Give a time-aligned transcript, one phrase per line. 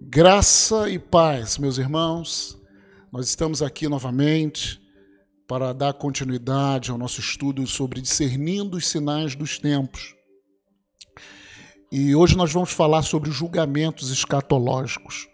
[0.00, 2.60] Graça e paz, meus irmãos.
[3.12, 4.80] Nós estamos aqui novamente
[5.46, 10.14] para dar continuidade ao nosso estudo sobre discernindo os sinais dos tempos.
[11.92, 15.28] E hoje nós vamos falar sobre os julgamentos escatológicos.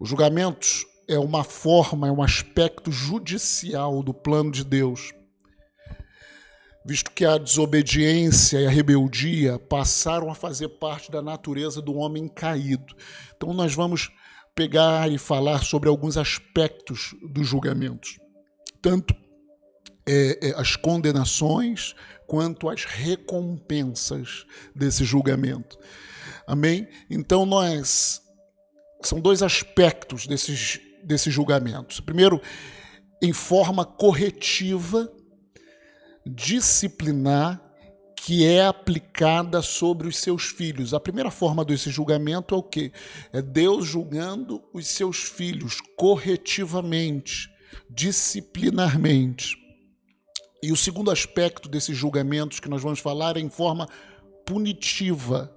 [0.00, 5.12] Os julgamentos é uma forma, é um aspecto judicial do plano de Deus
[6.84, 12.28] visto que a desobediência e a rebeldia passaram a fazer parte da natureza do homem
[12.28, 12.94] caído.
[13.34, 14.10] Então, nós vamos
[14.54, 18.18] pegar e falar sobre alguns aspectos dos julgamentos,
[18.82, 19.14] tanto
[20.06, 21.94] é, é, as condenações
[22.26, 25.78] quanto as recompensas desse julgamento.
[26.46, 26.86] Amém?
[27.08, 28.22] Então, nós.
[29.02, 32.00] São dois aspectos desses, desses julgamentos.
[32.00, 32.40] Primeiro,
[33.20, 35.10] em forma corretiva
[36.26, 37.60] disciplinar
[38.16, 40.94] que é aplicada sobre os seus filhos.
[40.94, 42.90] A primeira forma desse julgamento é o quê?
[43.30, 47.50] É Deus julgando os seus filhos corretivamente,
[47.90, 49.58] disciplinarmente.
[50.62, 53.86] E o segundo aspecto desses julgamentos que nós vamos falar é em forma
[54.46, 55.54] punitiva,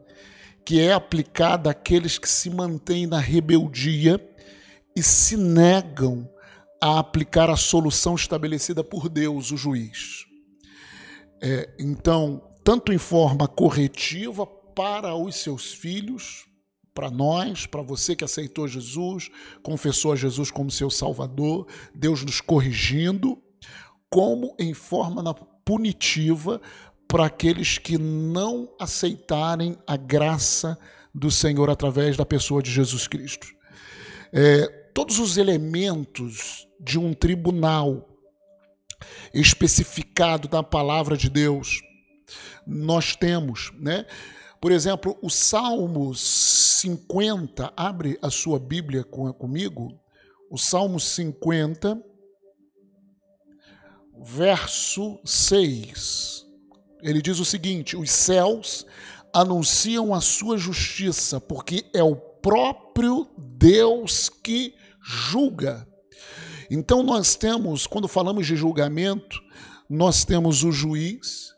[0.66, 4.20] que é aplicada àqueles que se mantêm na rebeldia
[4.94, 6.30] e se negam
[6.84, 10.27] a aplicar a solução estabelecida por Deus, o juiz.
[11.42, 16.46] É, então, tanto em forma corretiva para os seus filhos,
[16.94, 19.30] para nós, para você que aceitou Jesus,
[19.62, 23.42] confessou a Jesus como seu Salvador, Deus nos corrigindo,
[24.10, 26.60] como em forma punitiva
[27.08, 30.78] para aqueles que não aceitarem a graça
[31.14, 33.48] do Senhor através da pessoa de Jesus Cristo.
[34.34, 38.07] É, todos os elementos de um tribunal
[39.34, 41.82] especificado na palavra de Deus.
[42.66, 44.06] Nós temos, né?
[44.60, 50.00] Por exemplo, o Salmo 50, abre a sua Bíblia comigo,
[50.50, 52.02] o Salmo 50,
[54.20, 56.46] verso 6.
[57.02, 58.86] Ele diz o seguinte: Os céus
[59.34, 65.88] anunciam a sua justiça, porque é o próprio Deus que julga.
[66.70, 69.40] Então nós temos, quando falamos de julgamento,
[69.90, 71.54] nós temos o juiz.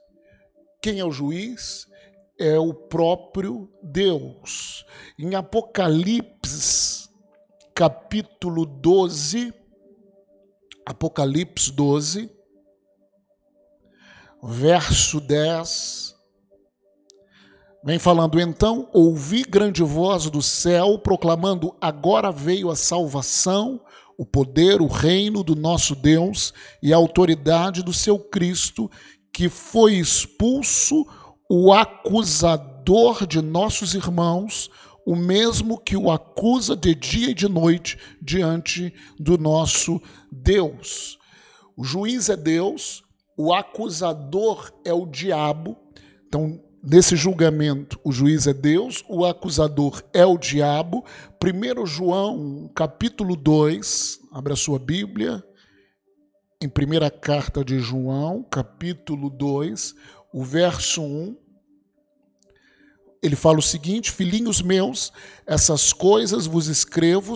[0.81, 1.87] Quem é o juiz?
[2.39, 4.85] É o próprio Deus.
[5.17, 7.09] Em Apocalipse,
[7.73, 9.53] capítulo 12,
[10.85, 12.29] Apocalipse 12,
[14.41, 16.15] verso 10,
[17.83, 23.81] vem falando: Então ouvi grande voz do céu proclamando: Agora veio a salvação
[24.19, 26.53] o poder, o reino do nosso Deus
[26.83, 28.91] e a autoridade do seu Cristo,
[29.31, 31.07] que foi expulso
[31.49, 34.69] o acusador de nossos irmãos,
[35.05, 41.17] o mesmo que o acusa de dia e de noite diante do nosso Deus.
[41.77, 43.01] O juiz é Deus,
[43.37, 45.77] o acusador é o diabo.
[46.27, 51.03] Então, Nesse julgamento, o juiz é Deus, o acusador é o diabo.
[51.43, 55.43] 1 João, capítulo 2, abra sua Bíblia,
[56.61, 59.93] em primeira carta de João, capítulo 2,
[60.33, 61.35] o verso 1,
[63.21, 65.11] ele fala o seguinte: Filhinhos meus,
[65.45, 67.33] essas coisas vos escrevo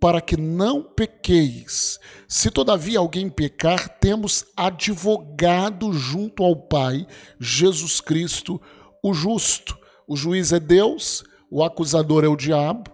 [0.00, 1.98] para que não pequeis.
[2.28, 7.06] Se todavia alguém pecar, temos advogado junto ao Pai,
[7.40, 8.60] Jesus Cristo,
[9.04, 9.78] o justo.
[10.08, 12.90] O juiz é Deus, o acusador é o diabo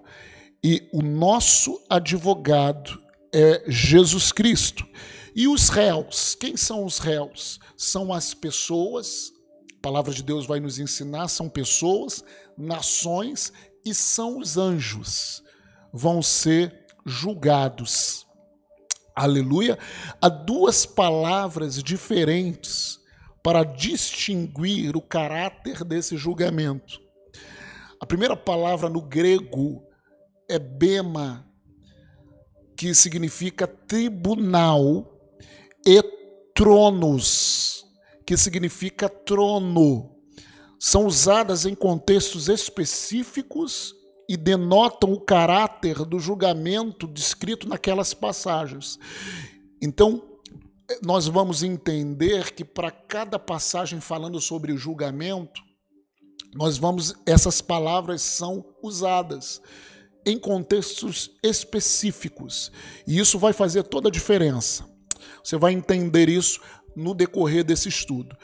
[0.62, 3.00] e o nosso advogado
[3.32, 4.84] é Jesus Cristo.
[5.36, 7.60] E os réus, quem são os réus?
[7.76, 9.32] São as pessoas,
[9.78, 12.24] a palavra de Deus vai nos ensinar, são pessoas,
[12.58, 13.52] nações
[13.84, 15.44] e são os anjos.
[15.92, 18.26] Vão ser julgados.
[19.14, 19.78] Aleluia.
[20.20, 22.99] Há duas palavras diferentes
[23.42, 27.00] para distinguir o caráter desse julgamento.
[28.00, 29.82] A primeira palavra no grego
[30.48, 31.46] é bema,
[32.76, 35.20] que significa tribunal,
[35.86, 36.02] e
[36.54, 37.86] tronos,
[38.26, 40.16] que significa trono.
[40.78, 43.94] São usadas em contextos específicos
[44.28, 48.98] e denotam o caráter do julgamento descrito naquelas passagens.
[49.82, 50.29] Então,
[51.02, 55.60] nós vamos entender que para cada passagem falando sobre o julgamento,
[56.54, 59.60] nós vamos essas palavras são usadas
[60.26, 62.70] em contextos específicos.
[63.06, 64.88] E isso vai fazer toda a diferença.
[65.42, 66.60] Você vai entender isso
[66.96, 68.36] no decorrer desse estudo.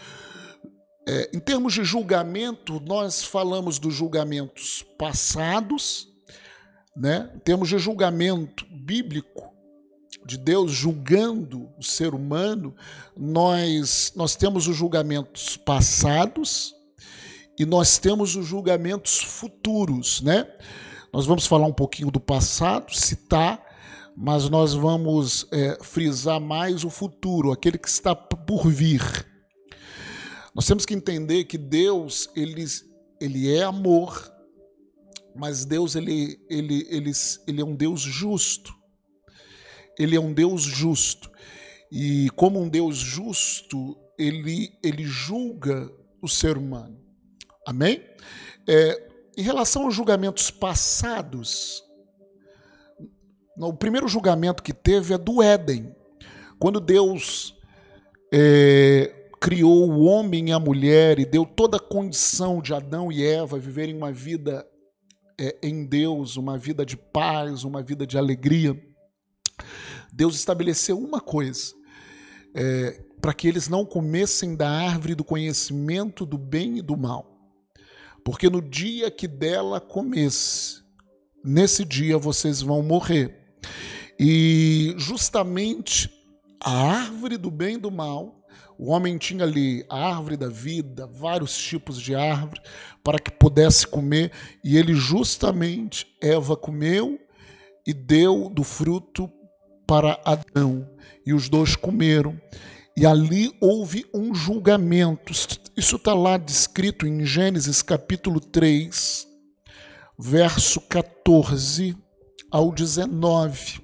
[1.08, 6.08] É, em termos de julgamento, nós falamos dos julgamentos passados,
[6.96, 7.30] né?
[7.36, 9.55] Em termos de julgamento bíblico,
[10.26, 12.74] de Deus julgando o ser humano,
[13.16, 16.74] nós, nós temos os julgamentos passados
[17.56, 20.46] e nós temos os julgamentos futuros, né?
[21.12, 23.64] Nós vamos falar um pouquinho do passado, citar,
[24.16, 29.02] mas nós vamos é, frisar mais o futuro, aquele que está por vir.
[30.54, 32.64] Nós temos que entender que Deus, ele,
[33.20, 34.30] ele é amor,
[35.34, 37.12] mas Deus, ele, ele, ele,
[37.46, 38.74] ele é um Deus justo
[39.98, 41.30] ele é um Deus justo.
[41.90, 45.90] E como um Deus justo, ele, ele julga
[46.20, 46.98] o ser humano.
[47.66, 48.02] Amém?
[48.68, 51.82] É, em relação aos julgamentos passados,
[53.58, 55.94] o primeiro julgamento que teve é do Éden.
[56.58, 57.54] Quando Deus
[58.32, 63.24] é, criou o homem e a mulher e deu toda a condição de Adão e
[63.24, 64.66] Eva viverem uma vida
[65.38, 68.74] é, em Deus, uma vida de paz, uma vida de alegria.
[70.12, 71.74] Deus estabeleceu uma coisa:
[72.54, 77.36] é, para que eles não comessem da árvore do conhecimento do bem e do mal.
[78.24, 80.82] Porque no dia que dela comesse,
[81.44, 83.36] nesse dia vocês vão morrer.
[84.18, 86.10] E justamente
[86.60, 88.36] a árvore do bem e do mal,
[88.78, 92.60] o homem tinha ali a árvore da vida, vários tipos de árvore,
[93.02, 94.32] para que pudesse comer,
[94.62, 97.18] e ele justamente, Eva comeu
[97.86, 99.30] e deu do fruto
[99.86, 100.88] para Adão,
[101.24, 102.40] e os dois comeram.
[102.96, 105.32] E ali houve um julgamento.
[105.76, 109.26] Isso está lá descrito em Gênesis capítulo 3,
[110.18, 111.96] verso 14
[112.50, 113.80] ao 19.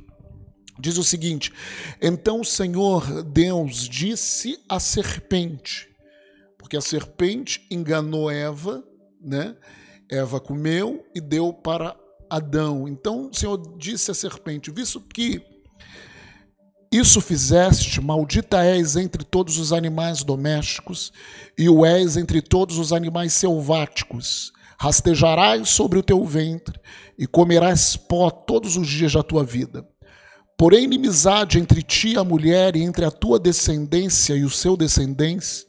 [0.79, 1.53] Diz o seguinte:
[2.01, 5.89] Então o Senhor Deus disse à serpente,
[6.57, 8.83] porque a serpente enganou Eva,
[9.21, 9.55] né?
[10.11, 11.95] Eva comeu e deu para
[12.31, 12.89] Adão.
[12.89, 15.52] Então o Senhor disse à serpente: Visto que
[16.93, 21.11] isso fizeste, maldita és entre todos os animais domésticos,
[21.57, 24.53] e o és entre todos os animais selváticos.
[24.79, 26.79] Rastejarás sobre o teu ventre,
[27.19, 29.89] e comerás pó todos os dias da tua vida.
[30.59, 34.77] Porém, inimizade entre ti e a mulher, e entre a tua descendência e o seu
[34.77, 35.67] descendente,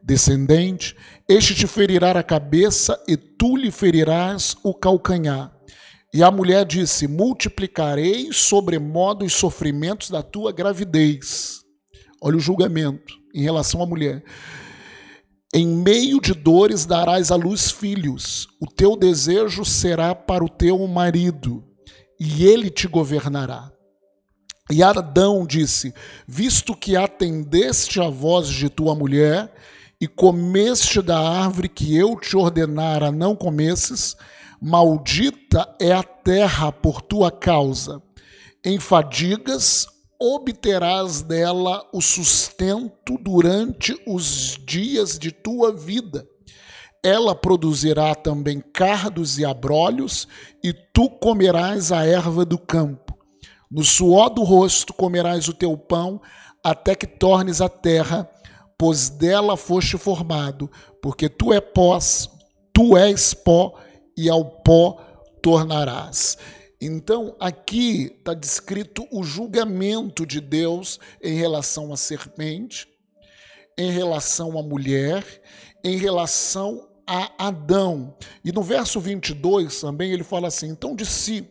[0.00, 0.94] descendente,
[1.28, 5.57] este te ferirá a cabeça, e tu lhe ferirás o calcanhar.
[6.12, 11.60] E a mulher disse: Multiplicarei sobremodo os sofrimentos da tua gravidez.
[12.20, 14.24] Olha o julgamento em relação à mulher.
[15.54, 20.86] Em meio de dores darás à luz filhos, o teu desejo será para o teu
[20.86, 21.64] marido,
[22.20, 23.70] e ele te governará.
[24.70, 25.94] E Adão disse:
[26.26, 29.50] Visto que atendeste à voz de tua mulher,
[30.00, 34.16] e comeste da árvore que eu te ordenara não comesses,
[34.60, 38.02] Maldita é a terra por tua causa.
[38.64, 39.86] Em fadigas
[40.20, 46.26] obterás dela o sustento durante os dias de tua vida.
[47.04, 50.26] Ela produzirá também cardos e abrolhos,
[50.62, 53.16] e tu comerás a erva do campo.
[53.70, 56.20] No suor do rosto comerás o teu pão,
[56.64, 58.28] até que tornes a terra,
[58.76, 60.68] pois dela foste formado,
[61.00, 62.28] porque tu é pós,
[62.72, 63.78] tu és pó,
[64.18, 65.00] e ao pó
[65.40, 66.36] tornarás.
[66.80, 72.88] Então, aqui está descrito o julgamento de Deus em relação à serpente,
[73.78, 75.24] em relação à mulher,
[75.84, 78.16] em relação a Adão.
[78.44, 81.48] E no verso 22 também ele fala assim: Então disse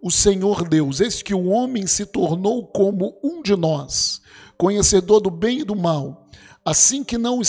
[0.00, 4.20] o Senhor Deus: Eis que o homem se tornou como um de nós,
[4.56, 6.28] conhecedor do bem e do mal,
[6.64, 7.40] assim que não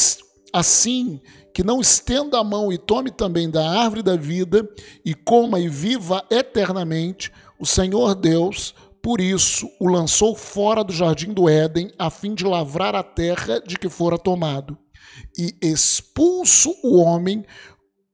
[0.54, 1.20] assim
[1.54, 4.68] que não estenda a mão e tome também da árvore da vida
[5.04, 11.34] e coma e viva eternamente, o Senhor Deus, por isso, o lançou fora do jardim
[11.34, 14.78] do Éden, a fim de lavrar a terra de que fora tomado.
[15.38, 17.46] E expulso o homem,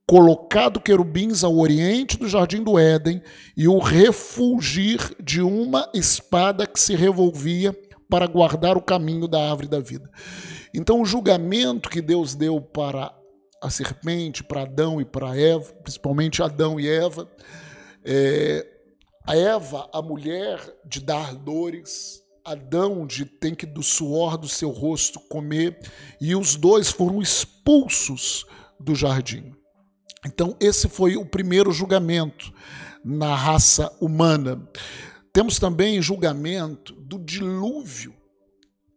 [0.07, 3.21] colocado querubins ao oriente do jardim do Éden,
[3.57, 7.75] e o refulgir de uma espada que se revolvia
[8.09, 10.09] para guardar o caminho da árvore da vida.
[10.77, 13.13] Então, o julgamento que Deus deu para
[13.62, 17.32] a serpente, para Adão e para Eva, principalmente Adão e Eva,
[18.03, 18.67] é,
[19.25, 24.70] a Eva, a mulher de dar dores, Adão de tem que do suor do seu
[24.70, 25.79] rosto comer,
[26.20, 28.46] e os dois foram expulsos
[28.77, 29.55] do jardim.
[30.25, 32.53] Então, esse foi o primeiro julgamento
[33.03, 34.67] na raça humana.
[35.32, 38.13] Temos também julgamento do dilúvio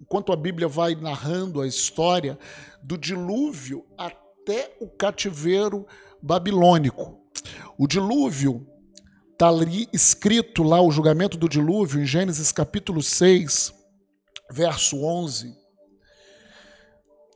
[0.08, 2.36] enquanto a Bíblia vai narrando a história
[2.82, 5.86] do dilúvio até o cativeiro
[6.20, 7.20] babilônico.
[7.78, 8.66] O dilúvio
[9.38, 13.72] Está ali escrito lá o julgamento do dilúvio, em Gênesis capítulo 6,
[14.50, 15.54] verso 11.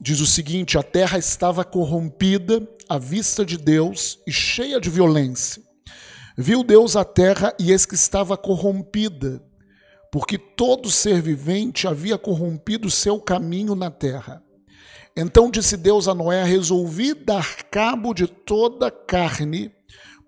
[0.01, 5.63] Diz o seguinte: a terra estava corrompida à vista de Deus e cheia de violência.
[6.37, 9.41] Viu Deus a terra e eis que estava corrompida,
[10.13, 14.45] porque todo ser vivente havia corrompido seu caminho na terra.
[15.17, 19.73] Então disse Deus a Noé: Resolvi dar cabo de toda carne,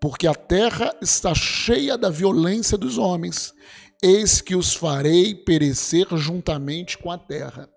[0.01, 3.53] porque a terra está cheia da violência dos homens.
[4.03, 7.69] Eis que os farei perecer juntamente com a terra.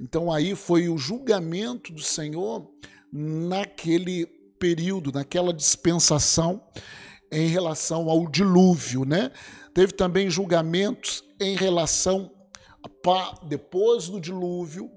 [0.00, 2.68] Então aí foi o julgamento do Senhor
[3.12, 4.26] naquele
[4.58, 6.60] período, naquela dispensação
[7.30, 9.30] em relação ao dilúvio, né?
[9.74, 12.30] Teve também julgamentos em relação
[12.84, 14.90] a, depois do dilúvio,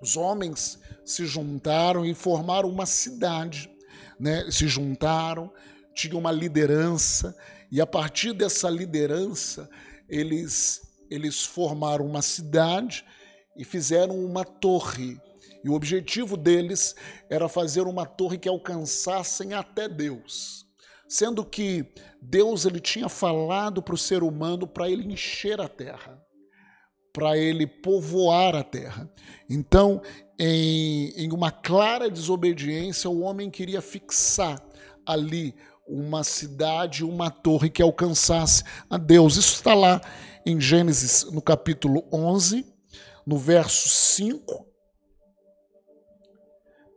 [0.00, 3.70] os homens se juntaram e formaram uma cidade,
[4.18, 4.50] né?
[4.50, 5.52] Se juntaram,
[5.94, 7.36] tinham uma liderança
[7.70, 9.68] e a partir dessa liderança
[10.08, 13.04] eles eles formaram uma cidade
[13.56, 15.20] e fizeram uma torre.
[15.62, 16.94] E o objetivo deles
[17.30, 20.63] era fazer uma torre que alcançassem até Deus.
[21.08, 21.86] Sendo que
[22.20, 26.24] Deus ele tinha falado para o ser humano para ele encher a terra
[27.14, 29.08] para ele povoar a terra.
[29.48, 30.02] Então,
[30.36, 34.60] em, em uma clara desobediência, o homem queria fixar
[35.06, 35.54] ali
[35.86, 39.36] uma cidade, uma torre que alcançasse a Deus.
[39.36, 40.00] Isso está lá
[40.44, 42.66] em Gênesis, no capítulo 11,
[43.24, 44.66] no verso 5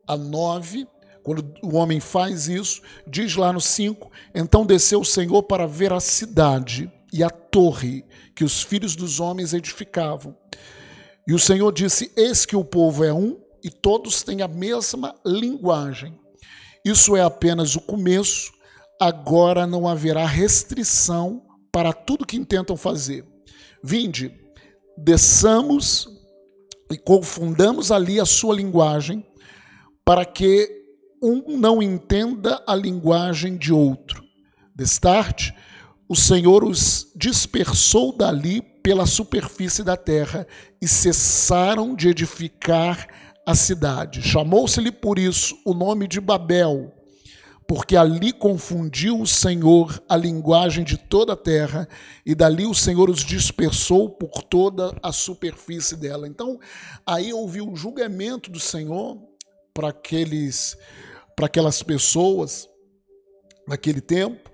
[0.08, 0.88] a 9.
[1.28, 5.92] Quando o homem faz isso, diz lá no 5: Então desceu o Senhor para ver
[5.92, 10.34] a cidade e a torre que os filhos dos homens edificavam.
[11.28, 15.14] E o Senhor disse: Eis que o povo é um e todos têm a mesma
[15.26, 16.18] linguagem.
[16.86, 18.54] Isso é apenas o começo,
[18.98, 23.26] agora não haverá restrição para tudo que intentam fazer.
[23.84, 24.34] Vinde,
[24.98, 26.08] desçamos
[26.90, 29.28] e confundamos ali a sua linguagem,
[30.06, 30.77] para que
[31.22, 34.24] um não entenda a linguagem de outro.
[34.76, 35.54] Destarte,
[36.08, 40.48] o Senhor os dispersou dali pela superfície da terra
[40.82, 43.08] e cessaram de edificar
[43.46, 44.22] a cidade.
[44.22, 46.94] Chamou-se-lhe por isso o nome de Babel,
[47.68, 51.88] porque ali confundiu o Senhor a linguagem de toda a terra,
[52.26, 56.28] e dali o Senhor os dispersou por toda a superfície dela.
[56.28, 56.58] Então,
[57.06, 59.18] aí houve o julgamento do Senhor
[59.74, 60.78] para aqueles
[61.38, 62.68] para aquelas pessoas
[63.68, 64.52] naquele tempo,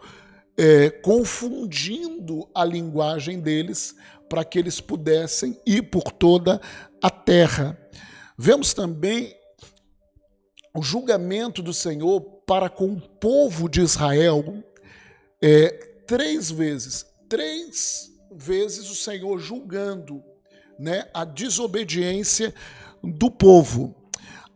[0.58, 3.96] é, confundindo a linguagem deles
[4.30, 6.60] para que eles pudessem ir por toda
[7.02, 7.80] a terra.
[8.38, 9.34] Vemos também
[10.76, 14.62] o julgamento do Senhor para com o povo de Israel
[15.42, 15.70] é,
[16.06, 17.06] três vezes.
[17.30, 20.22] Três vezes o Senhor julgando
[20.78, 22.54] né, a desobediência
[23.02, 24.03] do povo.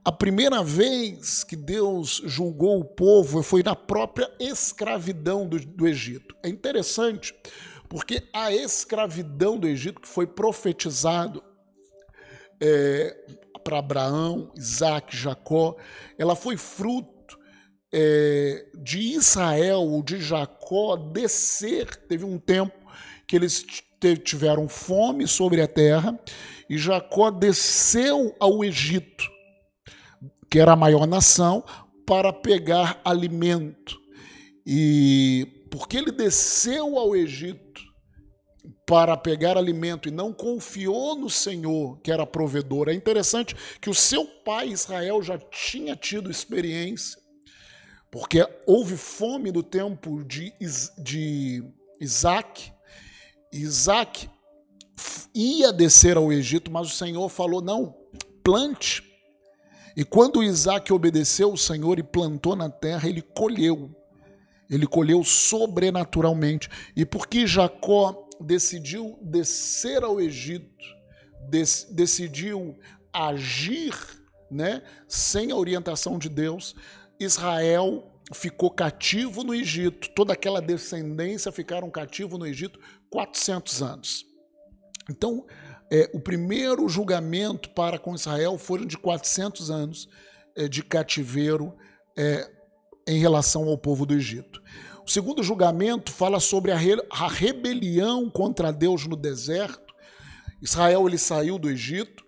[0.08, 6.34] A primeira vez que Deus julgou o povo foi na própria escravidão do, do Egito.
[6.42, 7.36] É interessante,
[7.90, 11.44] porque a escravidão do Egito, que foi profetizado
[12.62, 13.18] é,
[13.66, 15.76] para Abraão, Isaac, Jacó,
[16.18, 17.38] ela foi fruto
[17.92, 21.94] é, de Israel, ou de Jacó, descer.
[22.08, 22.78] Teve um tempo
[23.28, 23.62] que eles
[24.24, 26.18] tiveram fome sobre a terra
[26.70, 29.36] e Jacó desceu ao Egito
[30.50, 31.63] que era a maior nação,
[32.06, 34.00] para pegar alimento.
[34.66, 37.82] E porque ele desceu ao Egito
[38.86, 42.88] para pegar alimento e não confiou no Senhor, que era provedor.
[42.88, 47.20] É interessante que o seu pai Israel já tinha tido experiência,
[48.10, 50.54] porque houve fome no tempo de,
[50.98, 51.63] de
[52.00, 52.72] Isaac.
[53.51, 54.30] Isaac
[55.36, 57.94] ia descer ao Egito, mas o Senhor falou: não,
[58.42, 59.04] plante,
[59.98, 63.89] e quando Isaac obedeceu o Senhor e plantou na terra, ele colheu.
[64.70, 66.70] Ele colheu sobrenaturalmente.
[66.96, 70.86] E porque Jacó decidiu descer ao Egito,
[71.89, 72.77] decidiu
[73.12, 73.96] agir
[74.51, 76.75] né, sem a orientação de Deus,
[77.20, 80.12] Israel ficou cativo no Egito.
[80.12, 84.27] Toda aquela descendência ficaram cativo no Egito 400 anos.
[85.10, 85.48] Então,
[85.91, 90.10] é, o primeiro julgamento para com Israel foram de 400 anos
[90.56, 91.74] é, de cativeiro
[92.17, 92.50] é,
[93.08, 94.62] em relação ao povo do Egito.
[95.06, 99.94] O segundo julgamento fala sobre a, re, a rebelião contra Deus no deserto.
[100.62, 102.25] Israel ele saiu do Egito,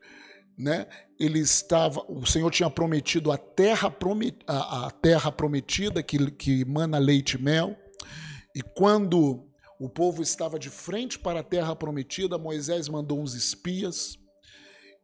[0.58, 0.88] né?
[1.20, 6.64] Ele estava, o Senhor tinha prometido a terra, promet, a, a terra prometida que, que
[6.64, 7.76] mana leite e mel.
[8.56, 9.49] E quando
[9.80, 14.20] o povo estava de frente para a terra prometida, Moisés mandou uns espias,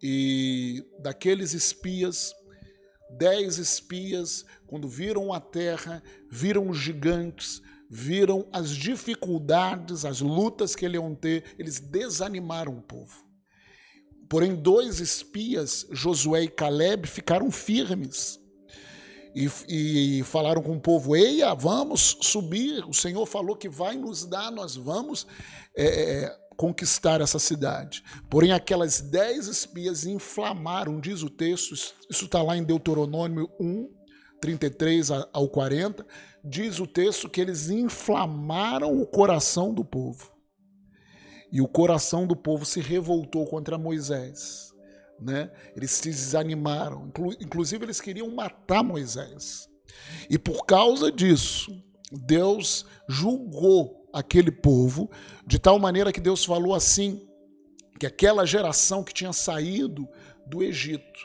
[0.04, 2.34] e daqueles espias,
[3.18, 10.86] dez espias, quando viram a terra, viram os gigantes, viram as dificuldades, as lutas que
[10.86, 13.24] ele iam ter, eles desanimaram o povo.
[14.28, 18.44] Porém, dois espias, Josué e Caleb, ficaram firmes
[19.36, 19.50] e,
[20.20, 22.86] e, falaram com o povo: Eia, vamos subir.
[22.88, 25.28] O Senhor falou que vai nos dar, nós vamos
[25.78, 28.02] é, conquistar essa cidade.
[28.30, 33.90] Porém, aquelas dez espias inflamaram, diz o texto, isso está lá em Deuteronômio 1,
[34.40, 36.06] 33 ao 40,
[36.42, 40.34] diz o texto que eles inflamaram o coração do povo.
[41.52, 44.75] E o coração do povo se revoltou contra Moisés
[45.20, 45.52] né?
[45.76, 49.70] Eles se desanimaram, inclusive eles queriam matar Moisés.
[50.30, 51.72] E por causa disso,
[52.12, 55.10] Deus julgou aquele povo
[55.46, 57.28] de tal maneira que Deus falou assim:
[58.00, 60.08] que aquela geração que tinha saído
[60.46, 61.20] do Egito,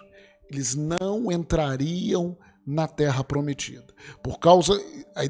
[0.50, 3.92] eles não entrariam na terra prometida.
[4.23, 4.80] Por causa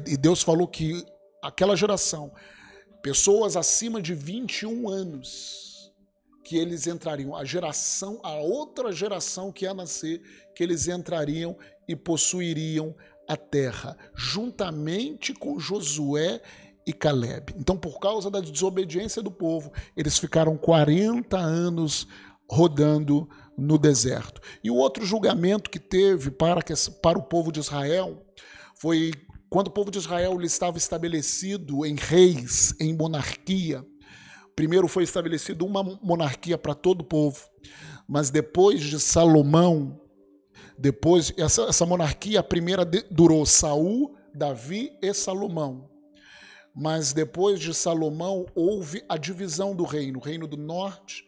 [0.05, 1.03] e Deus falou que
[1.41, 2.31] aquela geração,
[3.01, 5.70] pessoas acima de 21 anos,
[6.51, 10.21] que eles entrariam, a geração, a outra geração que ia nascer,
[10.53, 12.93] que eles entrariam e possuiriam
[13.25, 16.41] a terra, juntamente com Josué
[16.85, 17.53] e Caleb.
[17.57, 22.05] Então, por causa da desobediência do povo, eles ficaram 40 anos
[22.49, 24.41] rodando no deserto.
[24.61, 28.25] E o outro julgamento que teve para, que, para o povo de Israel
[28.75, 29.13] foi
[29.49, 33.85] quando o povo de Israel estava estabelecido em reis, em monarquia,
[34.61, 37.49] Primeiro foi estabelecida uma monarquia para todo o povo,
[38.07, 39.99] mas depois de Salomão,
[40.77, 45.89] depois essa, essa monarquia a primeira de, durou Saul, Davi e Salomão.
[46.75, 51.25] Mas depois de Salomão houve a divisão do reino, o reino do norte,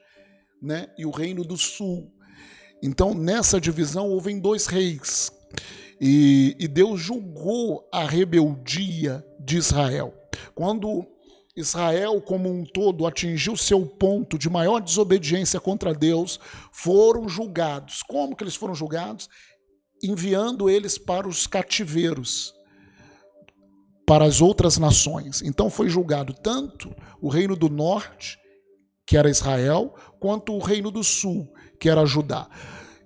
[0.61, 2.13] né, e o reino do sul.
[2.83, 5.31] Então nessa divisão houve dois reis.
[5.99, 10.13] E, e Deus julgou a rebeldia de Israel.
[10.53, 11.07] Quando
[11.55, 16.39] Israel como um todo atingiu seu ponto de maior desobediência contra Deus,
[16.71, 18.01] foram julgados.
[18.01, 19.29] Como que eles foram julgados?
[20.01, 22.53] Enviando eles para os cativeiros,
[24.05, 25.41] para as outras nações.
[25.43, 28.39] Então foi julgado tanto o reino do norte,
[29.05, 32.49] que era Israel, quanto o reino do sul, que era Judá.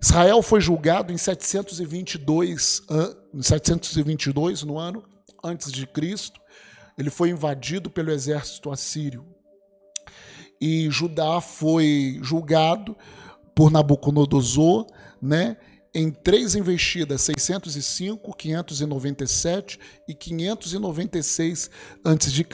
[0.02, 2.82] Israel foi julgado em 722,
[3.34, 5.04] em 722 no ano
[5.44, 6.40] antes de Cristo
[6.98, 9.26] ele foi invadido pelo exército assírio.
[10.60, 12.98] E Judá foi julgado
[13.56, 14.88] por Nabucodonosor,
[15.22, 15.58] né,
[15.94, 21.72] em três investidas, 605, 597 e 596
[22.04, 22.46] a.C.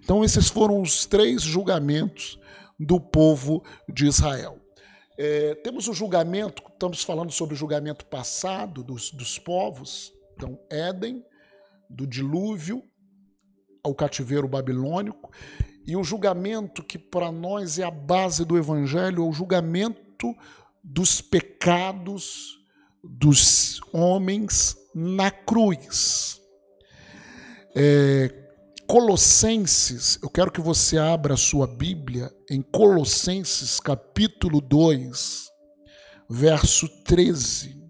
[0.00, 2.38] Então esses foram os três julgamentos
[2.78, 4.58] do povo de Israel.
[5.16, 11.24] É, temos o julgamento, estamos falando sobre o julgamento passado dos, dos povos, então Éden,
[11.88, 12.82] do dilúvio,
[13.82, 15.30] ao cativeiro babilônico,
[15.86, 20.34] e o julgamento que para nós é a base do evangelho, é o julgamento
[20.82, 22.60] dos pecados
[23.02, 26.40] dos homens na cruz.
[27.74, 28.42] É,
[28.86, 35.48] Colossenses, eu quero que você abra a sua Bíblia em Colossenses capítulo 2,
[36.28, 37.80] verso 13.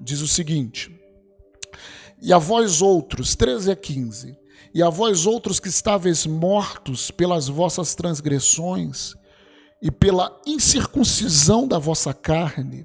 [0.00, 0.95] Diz o seguinte:
[2.26, 4.36] e a vós outros, 13 a 15,
[4.74, 9.14] e a vós outros que estáveis mortos pelas vossas transgressões
[9.80, 12.84] e pela incircuncisão da vossa carne,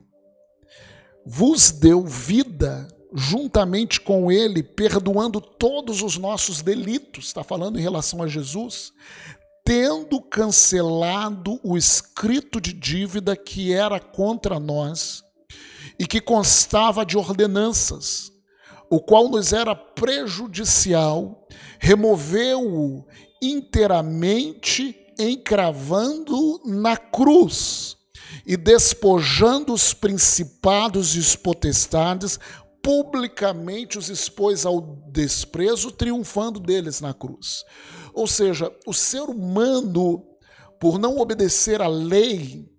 [1.26, 8.22] vos deu vida juntamente com ele, perdoando todos os nossos delitos, está falando em relação
[8.22, 8.94] a Jesus,
[9.66, 15.24] tendo cancelado o escrito de dívida que era contra nós
[15.98, 18.31] e que constava de ordenanças
[18.92, 21.48] o qual nos era prejudicial,
[21.80, 23.06] removeu-o
[23.42, 27.96] inteiramente, encravando na cruz
[28.46, 32.38] e despojando os principados e os potestades,
[32.84, 37.64] publicamente os expôs ao desprezo, triunfando deles na cruz.
[38.14, 40.22] Ou seja, o ser humano,
[40.82, 42.70] por não obedecer à lei,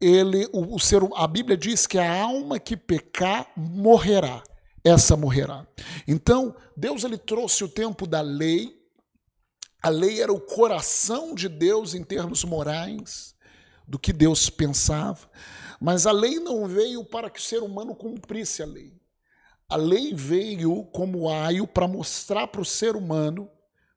[0.00, 4.44] ele, o, o ser, a Bíblia diz que a alma que pecar morrerá
[4.84, 5.66] essa morrerá.
[6.06, 8.80] Então, Deus ele trouxe o tempo da lei.
[9.82, 13.34] A lei era o coração de Deus em termos morais,
[13.86, 15.28] do que Deus pensava,
[15.80, 18.92] mas a lei não veio para que o ser humano cumprisse a lei.
[19.72, 23.50] a lei veio como aio para mostrar para o ser humano,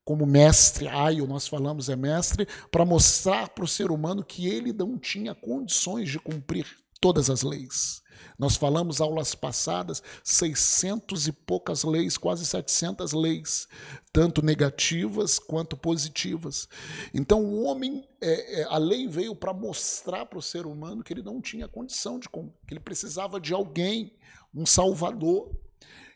[0.06, 4.72] como mestre, aio nós falamos é mestre, para mostrar para o ser humano que ele
[4.72, 6.66] não tinha condições de cumprir
[7.02, 8.02] todas as leis.
[8.38, 13.68] Nós falamos aulas passadas, 600 e poucas leis, quase 700 leis,
[14.12, 16.68] tanto negativas quanto positivas.
[17.14, 21.14] Então, o homem, é, é, a lei veio para mostrar para o ser humano que
[21.14, 24.14] ele não tinha condição de, que ele precisava de alguém,
[24.54, 25.52] um salvador,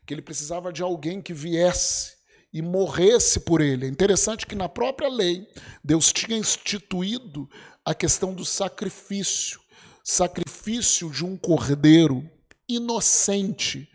[0.06, 2.18] que ele precisava de alguém que viesse
[2.52, 3.86] e morresse por ele.
[3.86, 5.48] É interessante que na própria lei,
[5.84, 7.50] Deus tinha instituído
[7.86, 9.62] a questão do sacrifício
[10.10, 12.28] sacrifício de um cordeiro
[12.68, 13.88] inocente.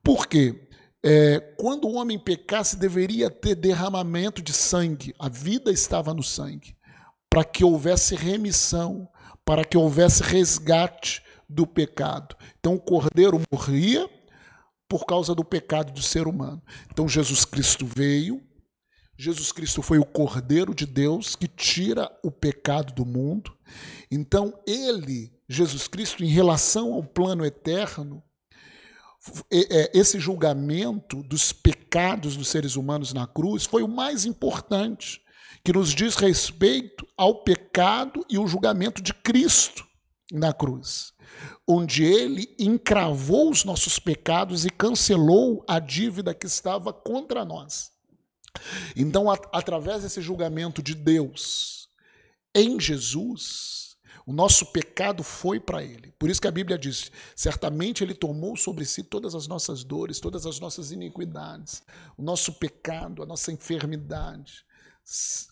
[0.00, 0.68] Por quê?
[1.02, 5.12] É, quando o homem pecasse, deveria ter derramamento de sangue.
[5.18, 6.76] A vida estava no sangue.
[7.28, 9.08] Para que houvesse remissão,
[9.44, 12.36] para que houvesse resgate do pecado.
[12.60, 14.08] Então o cordeiro morria
[14.88, 16.62] por causa do pecado do ser humano.
[16.92, 18.40] Então Jesus Cristo veio,
[19.20, 23.52] Jesus Cristo foi o Cordeiro de Deus que tira o pecado do mundo.
[24.08, 28.22] Então, ele, Jesus Cristo, em relação ao plano eterno,
[29.50, 35.20] é, esse julgamento dos pecados dos seres humanos na cruz foi o mais importante,
[35.64, 39.84] que nos diz respeito ao pecado e o julgamento de Cristo
[40.30, 41.12] na cruz,
[41.66, 47.97] onde ele encravou os nossos pecados e cancelou a dívida que estava contra nós.
[48.96, 51.88] Então, at através desse julgamento de Deus
[52.54, 56.12] em Jesus, o nosso pecado foi para ele.
[56.18, 60.20] Por isso que a Bíblia diz: certamente ele tomou sobre si todas as nossas dores,
[60.20, 61.82] todas as nossas iniquidades,
[62.16, 64.64] o nosso pecado, a nossa enfermidade,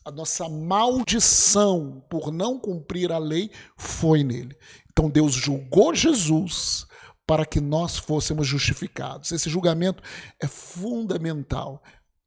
[0.05, 4.55] a nossa maldição por não cumprir a lei foi nele.
[4.93, 6.87] Então Deus julgou Jesus
[7.27, 9.33] para que nós fôssemos justificados.
[9.33, 10.03] Esse julgamento
[10.39, 11.83] é fundamental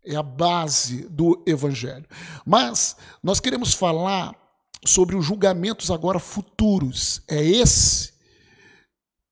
[0.06, 2.06] é a base do evangelho.
[2.46, 4.36] Mas nós queremos falar
[4.86, 7.22] sobre os julgamentos agora futuros.
[7.28, 8.14] É esse.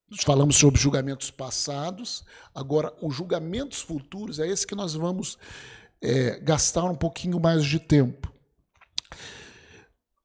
[0.10, 2.24] Nós falamos sobre julgamentos passados,
[2.56, 5.38] agora os julgamentos futuros é esse que nós vamos
[6.02, 8.32] é, gastar um pouquinho mais de tempo.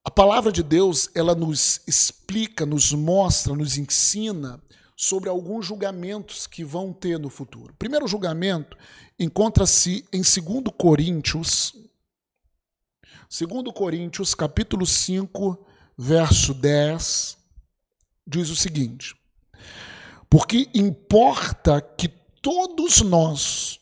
[0.04, 4.62] A palavra de Deus, ela nos explica, nos mostra, nos ensina
[5.02, 7.74] sobre alguns julgamentos que vão ter no futuro.
[7.76, 8.78] Primeiro julgamento
[9.18, 11.74] encontra-se em 2 Coríntios,
[13.28, 15.66] 2 Coríntios, capítulo 5,
[15.98, 17.36] verso 10,
[18.24, 19.16] diz o seguinte:
[20.30, 22.06] Porque importa que
[22.40, 23.80] todos nós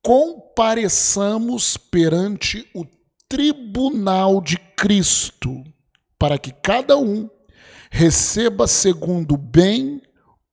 [0.00, 2.86] compareçamos perante o
[3.28, 5.64] tribunal de Cristo,
[6.16, 7.28] para que cada um
[7.90, 10.00] receba segundo bem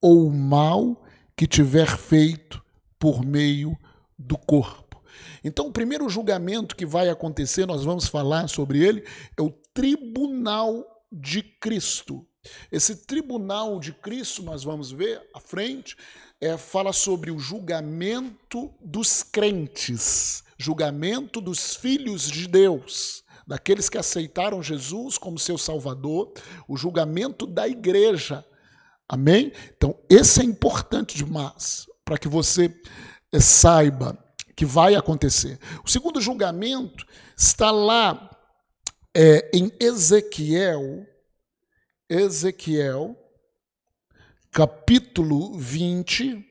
[0.01, 1.03] ou o mal
[1.35, 2.61] que tiver feito
[2.99, 3.77] por meio
[4.17, 5.01] do corpo.
[5.43, 9.03] Então, o primeiro julgamento que vai acontecer, nós vamos falar sobre ele,
[9.37, 12.25] é o tribunal de Cristo.
[12.71, 15.95] Esse tribunal de Cristo, nós vamos ver à frente,
[16.39, 24.63] é, fala sobre o julgamento dos crentes, julgamento dos filhos de Deus, daqueles que aceitaram
[24.63, 26.33] Jesus como seu Salvador,
[26.67, 28.45] o julgamento da igreja.
[29.11, 29.51] Amém?
[29.75, 32.73] Então, esse é importante demais para que você
[33.29, 34.17] eh, saiba
[34.55, 35.59] que vai acontecer.
[35.83, 38.29] O segundo julgamento está lá
[39.13, 41.05] é, em Ezequiel,
[42.07, 43.21] Ezequiel,
[44.49, 46.47] capítulo 20,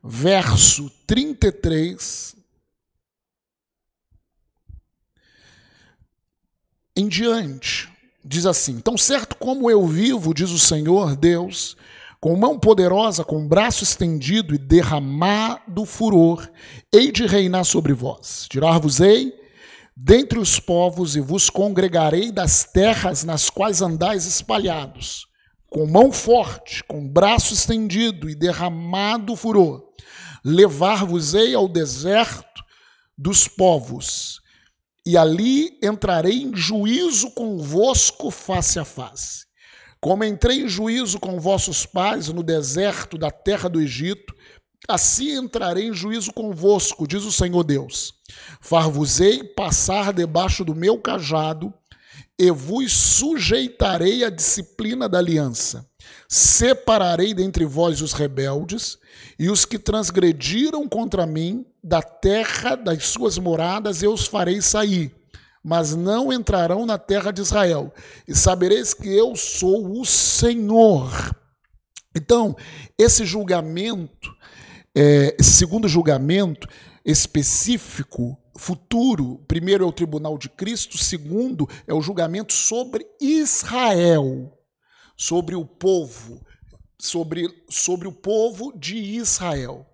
[0.00, 2.36] verso 33
[6.94, 7.97] em diante.
[8.24, 11.76] Diz assim: Tão certo como eu vivo, diz o Senhor Deus,
[12.20, 16.48] com mão poderosa, com braço estendido e derramado furor,
[16.92, 18.46] hei de reinar sobre vós.
[18.50, 19.32] Tirar-vos-ei
[19.96, 25.26] dentre os povos e vos congregarei das terras nas quais andais espalhados.
[25.68, 29.84] Com mão forte, com braço estendido e derramado furor,
[30.44, 32.64] levar-vos-ei ao deserto
[33.16, 34.40] dos povos,
[35.08, 39.48] e ali entrarei em juízo convosco face a face
[40.00, 44.32] como entrei em juízo com vossos pais no deserto da terra do Egito,
[44.88, 48.14] assim entrarei em juízo convosco, diz o Senhor Deus.
[48.60, 51.74] Far-vos-ei passar debaixo do meu cajado,
[52.38, 55.84] e vos sujeitarei à disciplina da aliança.
[56.28, 58.96] Separarei dentre vós os rebeldes
[59.36, 65.18] e os que transgrediram contra mim da terra das suas moradas, eu os farei sair
[65.62, 67.92] mas não entrarão na terra de Israel.
[68.26, 71.10] E sabereis que eu sou o Senhor.
[72.16, 72.56] Então,
[72.96, 74.34] esse julgamento,
[74.96, 76.66] é, esse segundo julgamento
[77.04, 84.52] específico, futuro, primeiro é o tribunal de Cristo, segundo é o julgamento sobre Israel,
[85.16, 86.44] sobre o povo,
[87.00, 89.86] sobre, sobre o povo de Israel,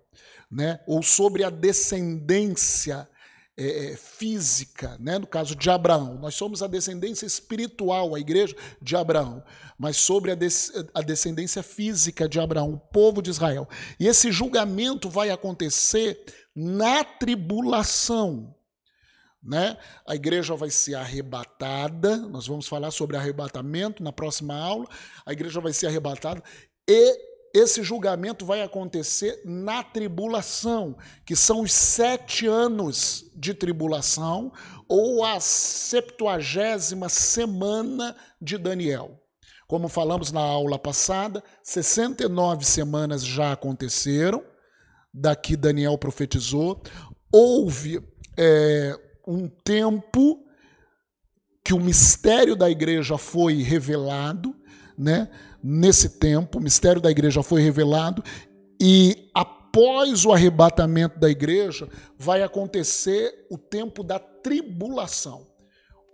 [0.55, 0.79] né?
[0.87, 3.07] ou sobre a descendência
[3.57, 5.19] é, é, física, né?
[5.19, 6.17] no caso de Abraão.
[6.17, 9.43] Nós somos a descendência espiritual, a igreja de Abraão,
[9.77, 10.37] mas sobre a,
[10.93, 13.67] a descendência física de Abraão, o povo de Israel.
[13.99, 16.23] E esse julgamento vai acontecer
[16.55, 18.55] na tribulação.
[19.43, 19.77] Né?
[20.07, 24.87] A igreja vai ser arrebatada, nós vamos falar sobre arrebatamento na próxima aula.
[25.25, 26.41] A igreja vai ser arrebatada
[26.87, 34.51] e esse julgamento vai acontecer na tribulação, que são os sete anos de tribulação,
[34.89, 39.21] ou a septuagésima semana de Daniel.
[39.67, 44.43] Como falamos na aula passada, 69 semanas já aconteceram,
[45.13, 46.83] daqui Daniel profetizou.
[47.31, 48.05] Houve
[48.37, 50.45] é, um tempo
[51.63, 54.53] que o mistério da igreja foi revelado,
[54.97, 55.29] né?
[55.67, 58.23] Nesse tempo, o mistério da igreja foi revelado
[58.79, 65.47] e após o arrebatamento da igreja vai acontecer o tempo da tribulação,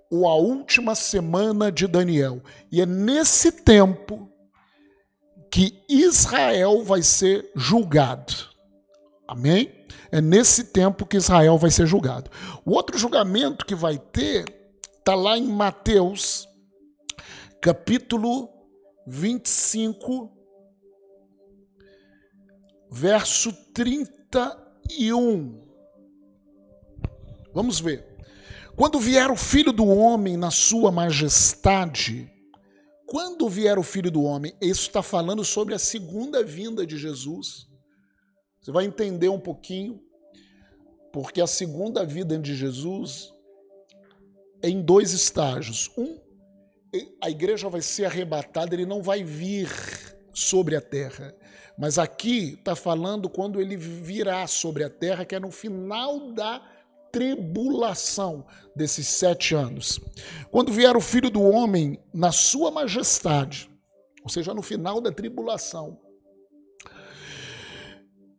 [0.10, 2.42] ou a última semana de Daniel.
[2.72, 4.30] E é nesse tempo
[5.52, 8.34] que Israel vai ser julgado.
[9.28, 9.70] Amém?
[10.14, 12.32] É nesse tempo que Israel vai ser julgado.
[12.64, 14.46] O outro julgamento que vai ter
[14.98, 16.48] está lá em Mateus,
[17.62, 18.51] capítulo
[19.06, 20.32] 25,
[22.90, 25.62] verso 31.
[27.54, 28.06] Vamos ver.
[28.76, 32.32] Quando vier o filho do homem na sua majestade,
[33.06, 37.68] quando vier o filho do homem, isso está falando sobre a segunda vinda de Jesus.
[38.62, 40.02] Você vai entender um pouquinho,
[41.12, 43.34] porque a segunda vida de Jesus
[44.62, 45.92] é em dois estágios.
[45.98, 46.18] Um
[47.22, 49.70] a igreja vai ser arrebatada, ele não vai vir
[50.34, 51.34] sobre a terra.
[51.78, 56.62] Mas aqui está falando quando ele virá sobre a terra, que é no final da
[57.12, 60.00] tribulação desses sete anos.
[60.50, 63.70] Quando vier o filho do homem na sua majestade,
[64.24, 65.98] ou seja, no final da tribulação,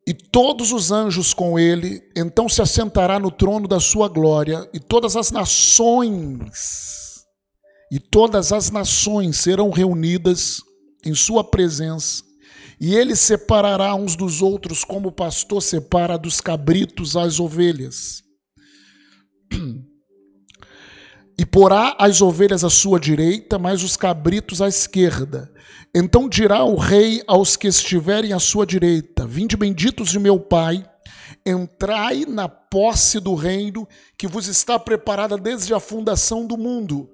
[0.06, 4.80] e todos os anjos com ele, então se assentará no trono da sua glória, e
[4.80, 7.01] todas as nações
[7.92, 10.62] e todas as nações serão reunidas
[11.04, 12.24] em sua presença,
[12.80, 18.24] e ele separará uns dos outros, como o pastor separa dos cabritos as ovelhas.
[21.38, 25.50] E porá as ovelhas à sua direita, mas os cabritos à esquerda.
[25.92, 30.84] Então dirá o rei aos que estiverem à sua direita: Vinde benditos de meu Pai,
[31.44, 37.08] entrai na posse do reino que vos está preparada desde a fundação do mundo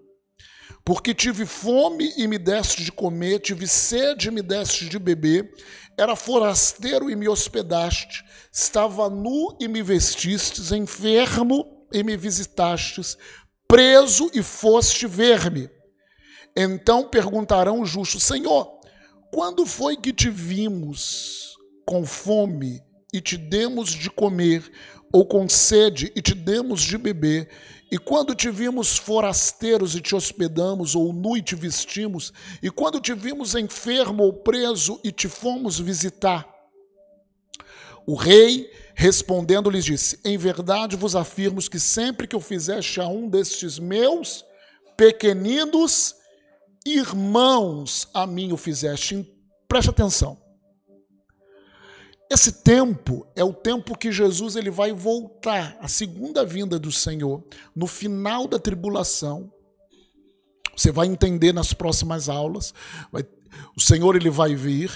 [0.88, 5.52] porque tive fome e me deste de comer, tive sede e me deste de beber,
[5.98, 13.18] era forasteiro e me hospedaste, estava nu e me vestistes, enfermo e me visitastes,
[13.68, 15.68] preso e foste ver-me.
[16.56, 18.80] Então perguntarão os justos: Senhor,
[19.30, 24.64] quando foi que te vimos com fome e te demos de comer,
[25.12, 27.50] ou com sede e te demos de beber?
[27.90, 33.00] E quando te vimos forasteiros e te hospedamos, ou nu e te vestimos, e quando
[33.00, 36.46] te vimos enfermo ou preso e te fomos visitar.
[38.06, 43.08] O rei, respondendo, lhes disse: Em verdade vos afirmo que sempre que eu fizeste a
[43.08, 44.44] um destes meus
[44.96, 46.14] pequeninos
[46.86, 49.26] irmãos, a mim o fizeste.
[49.66, 50.47] Preste atenção.
[52.30, 57.42] Esse tempo é o tempo que Jesus ele vai voltar, a segunda vinda do Senhor,
[57.74, 59.50] no final da tribulação.
[60.76, 62.74] Você vai entender nas próximas aulas.
[63.10, 63.24] Vai,
[63.74, 64.90] o Senhor ele vai vir,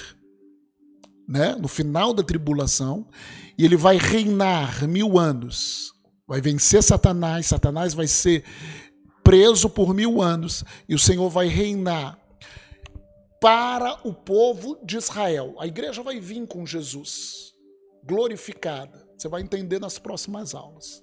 [1.27, 3.09] né, no final da tribulação,
[3.57, 5.93] e ele vai reinar mil anos.
[6.29, 7.47] Vai vencer Satanás.
[7.47, 8.45] Satanás vai ser
[9.23, 12.19] preso por mil anos e o Senhor vai reinar
[13.43, 15.57] para o povo de Israel.
[15.59, 17.53] A igreja vai vir com Jesus,
[18.05, 19.05] glorificada.
[19.19, 21.03] Você vai entender nas próximas aulas.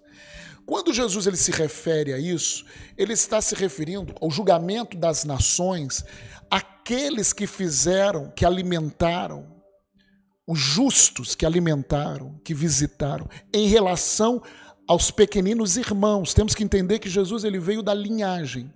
[0.65, 2.65] Quando Jesus ele se refere a isso,
[2.97, 6.05] ele está se referindo ao julgamento das nações,
[6.49, 9.61] aqueles que fizeram, que alimentaram,
[10.47, 14.41] os justos que alimentaram, que visitaram, em relação
[14.87, 16.33] aos pequeninos irmãos.
[16.33, 18.73] Temos que entender que Jesus ele veio da linhagem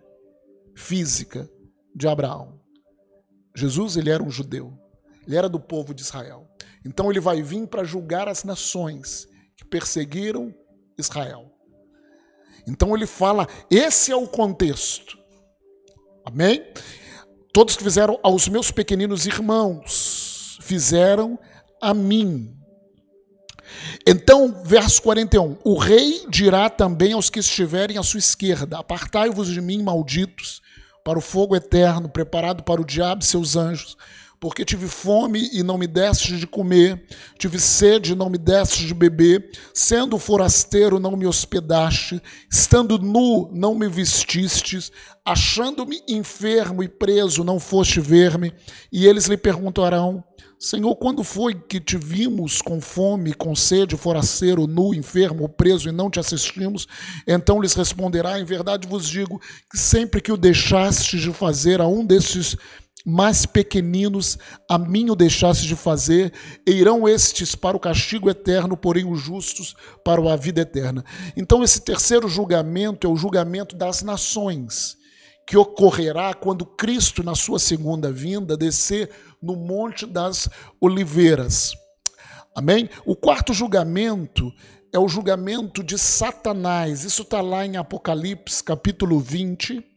[0.75, 1.49] física
[1.95, 2.52] de Abraão.
[3.55, 4.77] Jesus ele era um judeu.
[5.25, 6.47] Ele era do povo de Israel.
[6.85, 10.53] Então ele vai vir para julgar as nações que perseguiram
[10.97, 11.51] Israel.
[12.67, 15.17] Então ele fala, esse é o contexto.
[16.25, 16.63] Amém?
[17.53, 21.37] Todos que fizeram aos meus pequeninos irmãos, fizeram
[21.81, 22.57] a mim.
[24.07, 29.61] Então, verso 41: O rei dirá também aos que estiverem à sua esquerda: Apartai-vos de
[29.61, 30.62] mim, malditos,
[31.03, 33.97] para o fogo eterno, preparado para o diabo e seus anjos
[34.43, 37.01] porque tive fome e não me deste de comer,
[37.39, 43.49] tive sede e não me deste de beber, sendo forasteiro não me hospedaste, estando nu
[43.53, 44.91] não me vestistes,
[45.23, 48.53] achando-me enfermo e preso não foste ver-me.
[48.91, 50.21] E eles lhe perguntarão:
[50.63, 55.91] Senhor, quando foi que te vimos com fome, com sede, forasteiro, nu, enfermo, preso e
[55.91, 56.87] não te assistimos?
[57.27, 61.85] Então lhes responderá: Em verdade vos digo que sempre que o deixastes de fazer a
[61.85, 62.55] um desses
[63.05, 64.37] mais pequeninos
[64.69, 66.31] a mim o deixasse de fazer,
[66.65, 71.03] e irão estes para o castigo eterno, porém os justos para a vida eterna.
[71.35, 74.95] Então, esse terceiro julgamento é o julgamento das nações,
[75.45, 79.09] que ocorrerá quando Cristo, na sua segunda vinda, descer
[79.43, 81.73] no Monte das Oliveiras.
[82.55, 82.89] Amém?
[83.05, 84.51] O quarto julgamento
[84.91, 87.03] é o julgamento de Satanás.
[87.03, 89.93] Isso está lá em Apocalipse, capítulo 20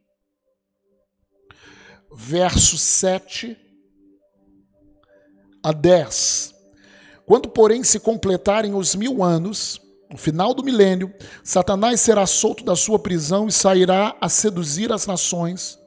[2.17, 3.57] verso 7
[5.63, 6.55] a 10.
[7.27, 9.81] Quando, porém, se completarem os mil anos,
[10.11, 11.13] no final do milênio,
[11.45, 15.79] Satanás será solto da sua prisão e sairá a seduzir as nações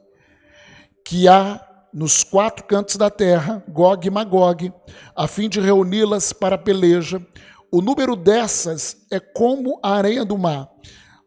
[1.04, 4.72] que há nos quatro cantos da terra, Gog e Magog,
[5.16, 7.22] a fim de reuni-las para a peleja.
[7.72, 10.70] O número dessas é como a areia do mar.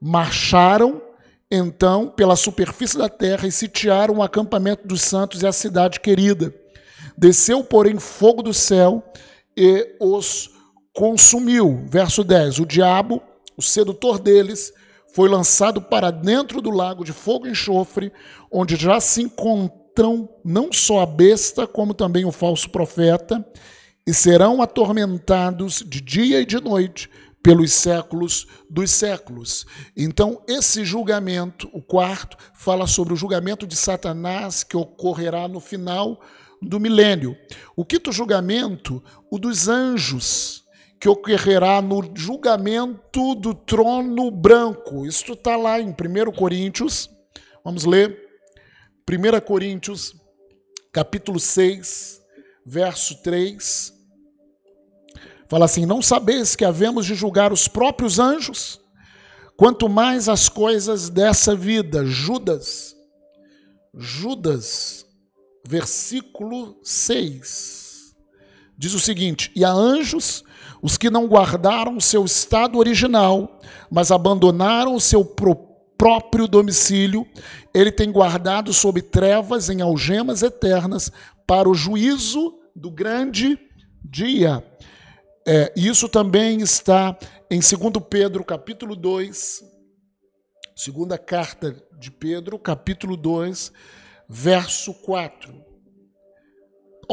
[0.01, 1.01] Marcharam
[1.51, 6.55] então pela superfície da terra e sitiaram o acampamento dos santos e a cidade querida.
[7.17, 9.03] Desceu, porém, fogo do céu
[9.57, 10.51] e os
[10.95, 11.85] consumiu.
[11.87, 13.23] Verso 10: O diabo,
[13.57, 14.73] o sedutor deles,
[15.13, 18.11] foi lançado para dentro do lago de fogo e enxofre,
[18.51, 19.21] onde já se
[19.93, 23.47] encontram não só a besta, como também o falso profeta,
[24.07, 27.09] e serão atormentados de dia e de noite
[27.43, 29.67] pelos séculos dos séculos.
[29.97, 36.21] Então, esse julgamento, o quarto, fala sobre o julgamento de Satanás que ocorrerá no final
[36.61, 37.37] do milênio.
[37.77, 40.65] O quinto julgamento, o dos anjos,
[40.99, 45.05] que ocorrerá no julgamento do trono branco.
[45.05, 47.11] Isso está lá em 1 Coríntios.
[47.65, 48.22] Vamos ler.
[49.09, 50.15] 1 Coríntios,
[50.93, 52.21] capítulo 6,
[52.65, 54.03] verso 3
[55.53, 58.81] Fala assim: Não sabeis que havemos de julgar os próprios anjos?
[59.55, 62.07] Quanto mais as coisas dessa vida.
[62.07, 62.97] Judas,
[63.95, 65.05] Judas,
[65.63, 68.15] versículo 6,
[68.79, 70.43] diz o seguinte: E a anjos,
[70.81, 73.61] os que não guardaram o seu estado original,
[73.91, 75.23] mas abandonaram o seu
[75.97, 77.27] próprio domicílio,
[77.73, 81.11] ele tem guardado sob trevas em algemas eternas
[81.47, 83.59] para o juízo do grande
[84.05, 84.65] dia.
[85.47, 87.17] É, isso também está
[87.51, 89.63] em 2 Pedro, capítulo 2,
[90.75, 93.73] segunda carta de Pedro, capítulo 2,
[94.29, 95.72] verso 4.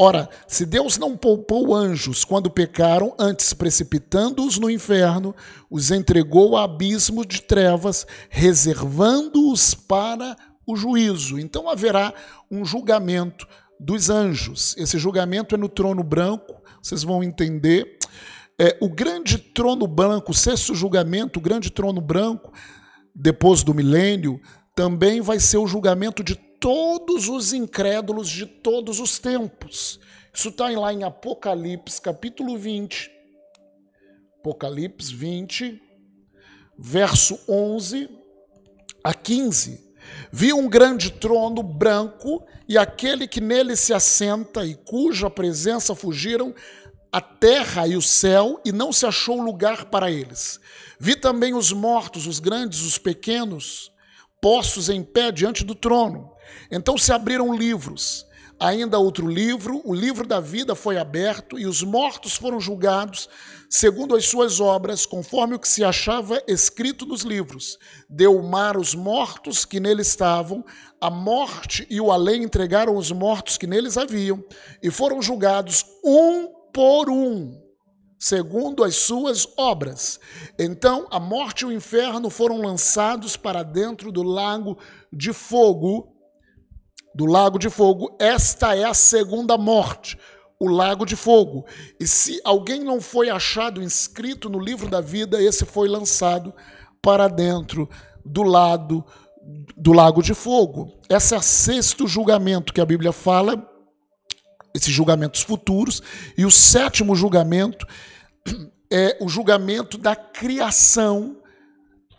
[0.02, 5.36] Ora, se Deus não poupou anjos quando pecaram, antes precipitando-os no inferno,
[5.68, 10.34] os entregou a abismo de trevas, reservando-os para
[10.66, 11.38] o juízo.
[11.38, 12.14] Então haverá
[12.50, 13.46] um julgamento
[13.78, 14.74] dos anjos.
[14.78, 17.98] Esse julgamento é no trono branco, vocês vão entender
[18.58, 22.50] é, o grande trono branco, o sexto julgamento, o grande trono branco,
[23.14, 24.40] depois do milênio,
[24.74, 29.98] também vai ser o julgamento de todos os incrédulos de todos os tempos.
[30.32, 33.10] Isso está lá em Apocalipse, capítulo 20.
[34.38, 35.82] Apocalipse 20,
[36.78, 38.08] verso 11
[39.02, 39.90] a 15.
[40.30, 46.54] Vi um grande trono branco e aquele que nele se assenta e cuja presença fugiram
[47.12, 50.60] a terra e o céu, e não se achou lugar para eles.
[50.98, 53.90] Vi também os mortos, os grandes, os pequenos,
[54.40, 56.30] postos em pé diante do trono.
[56.70, 58.26] Então se abriram livros.
[58.58, 63.26] Ainda outro livro, o livro da vida foi aberto, e os mortos foram julgados
[63.70, 67.78] segundo as suas obras, conforme o que se achava escrito nos livros.
[68.06, 70.62] Deu o mar os mortos que nele estavam,
[71.00, 74.44] a morte e o além entregaram os mortos que neles haviam,
[74.82, 77.58] e foram julgados um por um,
[78.18, 80.20] segundo as suas obras.
[80.58, 84.76] Então a morte e o inferno foram lançados para dentro do lago
[85.10, 86.09] de fogo.
[87.14, 90.18] Do lago de fogo, esta é a segunda morte.
[90.62, 91.64] o lago de fogo.
[91.98, 96.52] E se alguém não foi achado inscrito no livro da vida, esse foi lançado
[97.00, 97.88] para dentro
[98.22, 99.02] do lado
[99.76, 100.92] do lago de fogo.
[101.08, 103.66] Esse é o sexto julgamento que a Bíblia fala,
[104.74, 106.02] esses julgamentos futuros,
[106.36, 107.86] e o sétimo julgamento
[108.92, 111.38] é o julgamento da criação,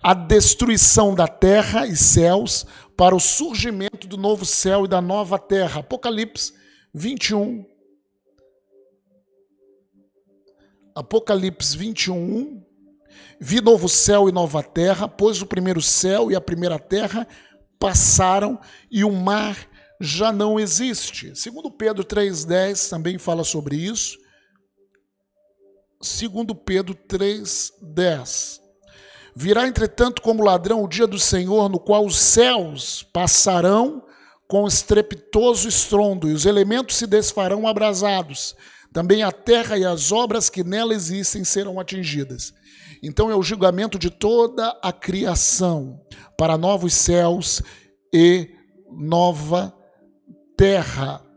[0.03, 2.65] a destruição da terra e céus
[3.01, 5.79] para o surgimento do novo céu e da nova terra.
[5.79, 6.53] Apocalipse
[6.93, 7.65] 21.
[10.93, 12.63] Apocalipse 21,
[13.39, 17.27] Vi novo céu e nova terra, pois o primeiro céu e a primeira terra
[17.79, 18.59] passaram
[18.91, 19.57] e o mar
[19.99, 21.35] já não existe.
[21.35, 24.15] Segundo Pedro 3:10 também fala sobre isso.
[25.99, 28.60] Segundo Pedro 3:10.
[29.35, 34.03] Virá entretanto como ladrão o dia do Senhor, no qual os céus passarão
[34.47, 38.55] com estrepitoso estrondo e os elementos se desfarão abrasados.
[38.91, 42.53] Também a terra e as obras que nela existem serão atingidas.
[43.01, 46.01] Então é o julgamento de toda a criação
[46.37, 47.61] para novos céus
[48.13, 48.49] e
[48.91, 49.73] nova
[50.57, 51.30] terra.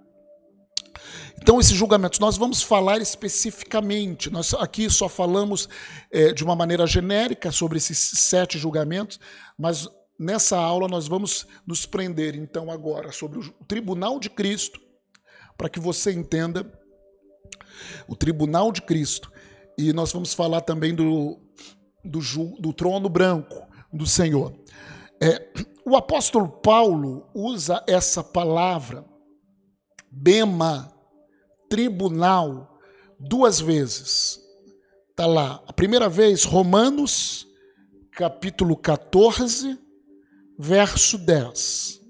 [1.45, 4.31] Então, esses julgamentos, nós vamos falar especificamente.
[4.31, 5.69] Nós aqui só falamos
[6.11, 9.21] é, de uma maneira genérica sobre esses sete julgamentos,
[9.59, 9.87] mas
[10.19, 14.81] nessa aula nós vamos nos prender, então, agora sobre o tribunal de Cristo,
[15.55, 16.67] para que você entenda
[18.09, 19.31] o tribunal de Cristo.
[19.77, 21.39] E nós vamos falar também do
[22.03, 22.21] do,
[22.59, 24.55] do trono branco do Senhor.
[25.23, 25.47] É,
[25.85, 29.05] o apóstolo Paulo usa essa palavra,
[30.11, 30.94] bema,
[31.75, 32.79] tribunal,
[33.19, 34.39] duas vezes.
[35.11, 35.61] Está lá.
[35.67, 37.49] A primeira vez, Romanos,
[38.13, 39.77] capítulo 14,
[40.57, 42.01] verso 10.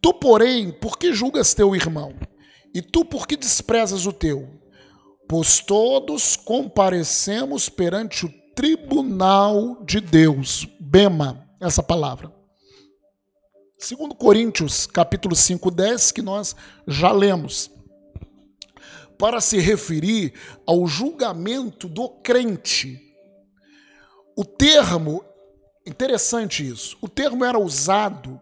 [0.00, 2.14] Tu, porém, por que julgas teu irmão?
[2.72, 4.48] E tu, por que desprezas o teu?
[5.28, 10.68] Pois todos comparecemos perante o tribunal de Deus.
[10.78, 12.32] Bema, essa palavra.
[13.76, 16.54] Segundo Coríntios, capítulo 5, 10, que nós
[16.86, 17.79] já lemos.
[19.20, 20.32] Para se referir
[20.66, 22.98] ao julgamento do crente.
[24.34, 25.22] O termo,
[25.86, 28.40] interessante isso, o termo era usado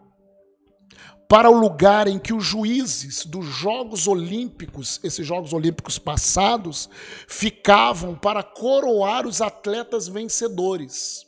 [1.28, 6.88] para o lugar em que os juízes dos Jogos Olímpicos, esses Jogos Olímpicos passados,
[7.26, 11.26] ficavam para coroar os atletas vencedores.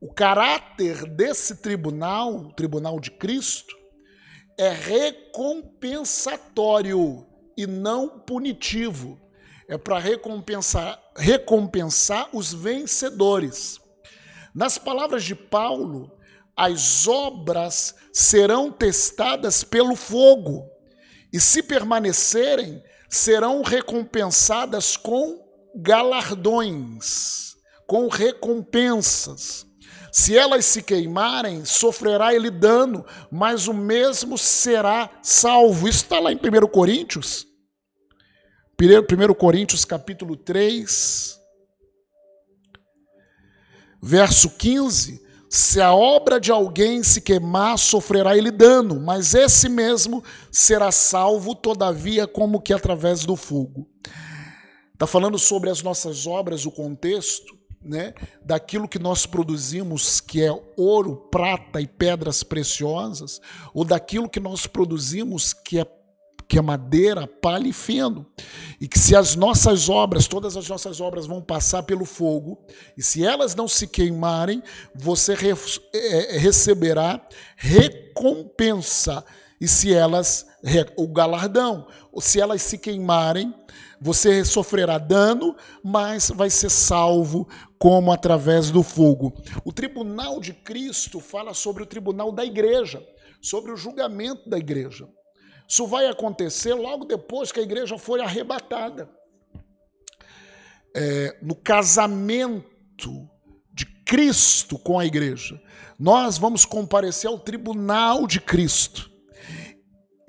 [0.00, 3.74] O caráter desse tribunal, o Tribunal de Cristo,
[4.56, 7.25] é recompensatório
[7.56, 9.20] e não punitivo.
[9.68, 13.80] É para recompensar, recompensar os vencedores.
[14.54, 16.12] Nas palavras de Paulo,
[16.56, 20.64] as obras serão testadas pelo fogo,
[21.32, 25.44] e se permanecerem, serão recompensadas com
[25.74, 27.54] galardões,
[27.86, 29.66] com recompensas.
[30.10, 35.86] Se elas se queimarem, sofrerá ele dano, mas o mesmo será salvo.
[35.86, 37.45] Isso está lá em 1 Coríntios.
[38.78, 41.40] 1 Coríntios capítulo 3,
[44.02, 50.22] verso 15 se a obra de alguém se queimar, sofrerá ele dano, mas esse mesmo
[50.50, 53.88] será salvo, todavia, como que através do fogo.
[54.92, 58.12] Está falando sobre as nossas obras, o contexto, né,
[58.44, 63.40] daquilo que nós produzimos, que é ouro, prata e pedras preciosas,
[63.72, 65.84] ou daquilo que nós produzimos, que é
[66.48, 68.26] que é madeira, palha e feno.
[68.80, 72.58] E que se as nossas obras, todas as nossas obras vão passar pelo fogo,
[72.96, 74.62] e se elas não se queimarem,
[74.94, 75.54] você re,
[75.94, 77.20] é, receberá
[77.56, 79.24] recompensa.
[79.60, 80.46] E se elas,
[80.96, 81.86] o galardão,
[82.20, 83.54] se elas se queimarem,
[84.00, 89.32] você sofrerá dano, mas vai ser salvo como através do fogo.
[89.64, 93.02] O tribunal de Cristo fala sobre o tribunal da igreja,
[93.40, 95.08] sobre o julgamento da igreja.
[95.68, 99.10] Isso vai acontecer logo depois que a igreja for arrebatada.
[100.94, 103.28] É, no casamento
[103.72, 105.60] de Cristo com a igreja,
[105.98, 109.10] nós vamos comparecer ao tribunal de Cristo.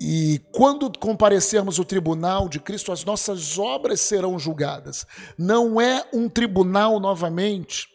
[0.00, 5.04] E quando comparecermos ao tribunal de Cristo, as nossas obras serão julgadas.
[5.36, 7.88] Não é um tribunal, novamente,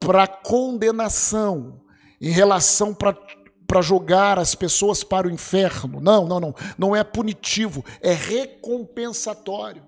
[0.00, 1.80] para condenação
[2.20, 3.12] em relação para
[3.66, 6.00] para jogar as pessoas para o inferno.
[6.00, 6.54] Não, não, não.
[6.78, 9.82] Não é punitivo, é recompensatório.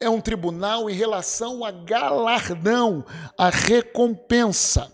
[0.00, 3.04] É um tribunal em relação a galardão,
[3.38, 4.90] a recompensa.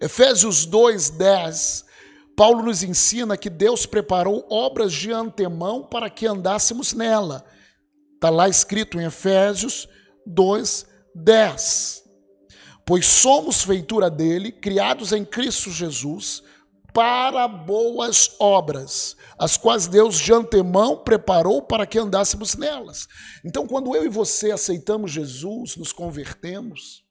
[0.00, 1.84] Efésios 2:10
[2.36, 7.44] Paulo nos ensina que Deus preparou obras de antemão para que andássemos nela.
[8.14, 9.88] Está lá escrito em Efésios
[10.26, 12.02] 2, 10.
[12.86, 16.42] Pois somos feitura dele, criados em Cristo Jesus,
[16.92, 23.08] para boas obras, as quais Deus de antemão preparou para que andássemos nelas.
[23.44, 27.02] Então, quando eu e você aceitamos Jesus, nos convertemos,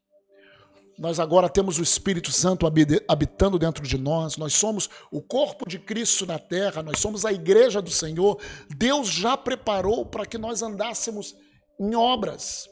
[0.99, 2.67] nós agora temos o Espírito Santo
[3.07, 7.33] habitando dentro de nós, nós somos o corpo de Cristo na terra, nós somos a
[7.33, 8.39] igreja do Senhor.
[8.77, 11.35] Deus já preparou para que nós andássemos
[11.79, 12.69] em obras,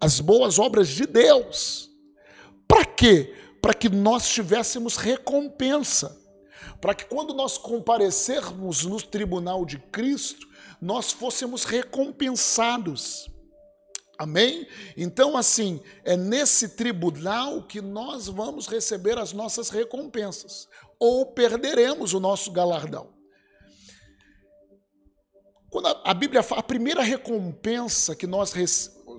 [0.00, 1.90] as boas obras de Deus.
[2.66, 3.34] Para quê?
[3.62, 6.20] Para que nós tivéssemos recompensa.
[6.80, 10.46] Para que quando nós comparecermos no tribunal de Cristo,
[10.80, 13.30] nós fôssemos recompensados.
[14.18, 14.66] Amém?
[14.96, 22.20] Então, assim, é nesse tribunal que nós vamos receber as nossas recompensas, ou perderemos o
[22.20, 23.12] nosso galardão.
[25.70, 28.52] Quando a, Bíblia fala, a primeira recompensa que nós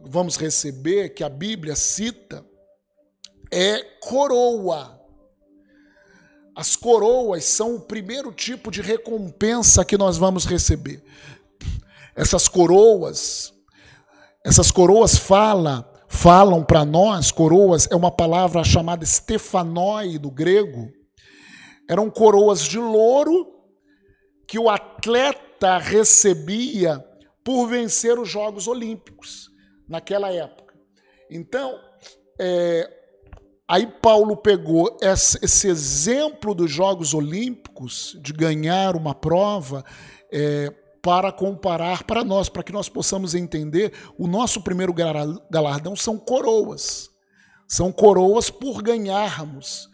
[0.04, 2.46] vamos receber, que a Bíblia cita,
[3.54, 5.00] é coroa.
[6.56, 11.04] As coroas são o primeiro tipo de recompensa que nós vamos receber.
[12.16, 13.54] Essas coroas,
[14.44, 20.92] essas coroas fala, falam para nós, coroas é uma palavra chamada stefanoi do grego.
[21.90, 23.52] Eram coroas de louro
[24.48, 27.04] que o atleta recebia
[27.44, 29.50] por vencer os Jogos Olímpicos
[29.88, 30.74] naquela época.
[31.30, 31.80] Então,
[32.40, 33.03] é,
[33.68, 39.84] aí Paulo pegou esse, exemplo dos Jogos Olímpicos, de ganhar uma prova,
[40.32, 44.94] é, para comparar para nós, para que nós possamos entender, o nosso primeiro
[45.52, 47.10] galardão são coroas.
[47.68, 49.90] São coroas por ganharmos,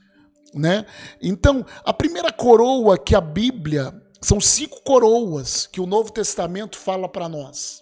[0.54, 0.86] né?
[1.22, 7.08] Então, a primeira coroa que a Bíblia são cinco coroas que o Novo Testamento fala
[7.10, 7.82] para nós.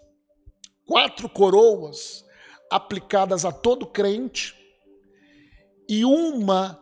[0.85, 2.23] Quatro coroas
[2.71, 4.56] aplicadas a todo crente
[5.87, 6.79] e uma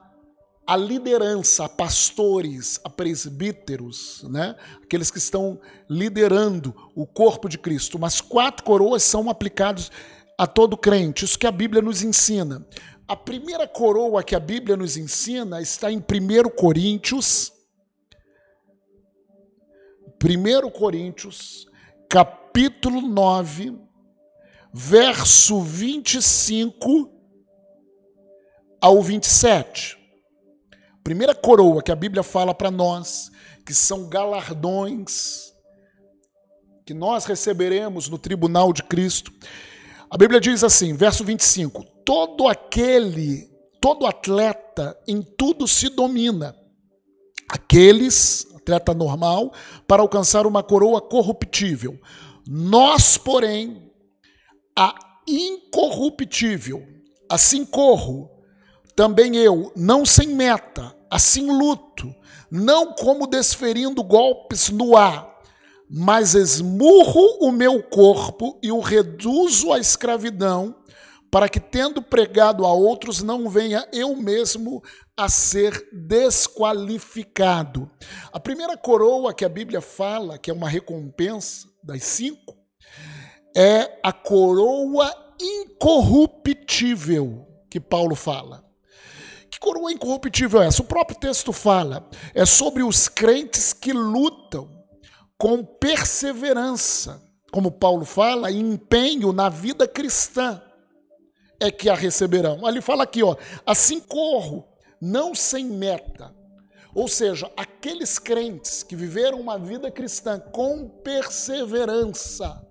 [0.67, 4.55] a liderança, a pastores, a presbíteros, né?
[4.83, 7.99] aqueles que estão liderando o corpo de Cristo.
[7.99, 9.91] Mas quatro coroas são aplicadas
[10.37, 12.65] a todo crente, isso que a Bíblia nos ensina.
[13.07, 17.53] A primeira coroa que a Bíblia nos ensina está em 1 Coríntios,
[20.23, 21.67] 1 Coríntios,
[22.09, 23.77] capítulo 9,
[24.73, 27.14] verso 25
[28.85, 29.97] ao 27
[31.03, 33.31] primeira coroa que a Bíblia fala para nós,
[33.65, 35.51] que são galardões
[36.85, 39.33] que nós receberemos no tribunal de Cristo.
[40.07, 43.49] A Bíblia diz assim, verso 25: todo aquele,
[43.81, 46.55] todo atleta em tudo se domina.
[47.49, 49.51] Aqueles, atleta normal,
[49.87, 51.99] para alcançar uma coroa corruptível.
[52.47, 53.91] Nós, porém,
[54.77, 54.93] a
[55.27, 56.85] incorruptível.
[57.27, 58.34] Assim corro,
[58.95, 62.15] também eu, não sem meta, assim luto,
[62.49, 65.35] não como desferindo golpes no ar,
[65.89, 70.73] mas esmurro o meu corpo e o reduzo à escravidão,
[71.29, 74.81] para que, tendo pregado a outros, não venha eu mesmo
[75.17, 77.91] a ser desqualificado.
[78.31, 82.55] A primeira coroa que a Bíblia fala, que é uma recompensa das cinco,
[83.55, 88.64] é a coroa incorruptível que Paulo fala.
[89.65, 90.83] Coroa incorruptível é essa?
[90.83, 92.07] O próprio texto fala.
[92.35, 94.69] É sobre os crentes que lutam
[95.39, 97.19] com perseverança,
[97.51, 100.61] como Paulo fala, empenho na vida cristã
[101.59, 102.67] é que a receberão.
[102.69, 103.35] Ele fala aqui, ó,
[103.65, 104.67] assim corro,
[105.01, 106.31] não sem meta.
[106.93, 112.63] Ou seja, aqueles crentes que viveram uma vida cristã com perseverança,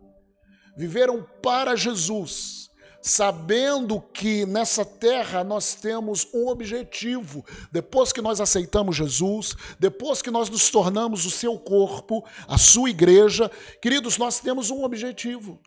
[0.77, 2.64] viveram para Jesus,
[3.05, 7.45] sabendo que nessa terra nós temos um objetivo.
[7.71, 12.89] Depois que nós aceitamos Jesus, depois que nós nos tornamos o seu corpo, a sua
[12.89, 13.51] igreja,
[13.83, 15.61] queridos, nós temos um objetivo.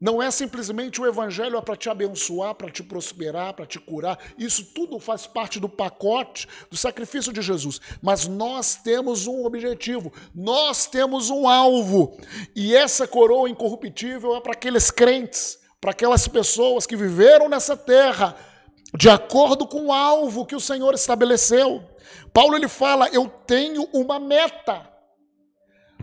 [0.00, 4.18] Não é simplesmente o evangelho é para te abençoar, para te prosperar, para te curar.
[4.36, 7.80] Isso tudo faz parte do pacote do sacrifício de Jesus.
[8.02, 12.18] Mas nós temos um objetivo, nós temos um alvo.
[12.54, 18.34] E essa coroa incorruptível é para aqueles crentes para aquelas pessoas que viveram nessa terra
[18.96, 21.84] de acordo com o alvo que o Senhor estabeleceu.
[22.32, 24.88] Paulo ele fala: "Eu tenho uma meta".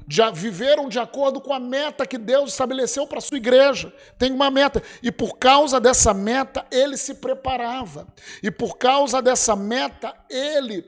[0.07, 3.91] Já viveram de acordo com a meta que Deus estabeleceu para a sua igreja.
[4.19, 4.83] Tem uma meta.
[5.01, 8.07] E por causa dessa meta, ele se preparava.
[8.43, 10.85] E por causa dessa meta, ele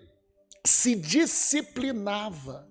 [0.64, 2.68] se disciplinava.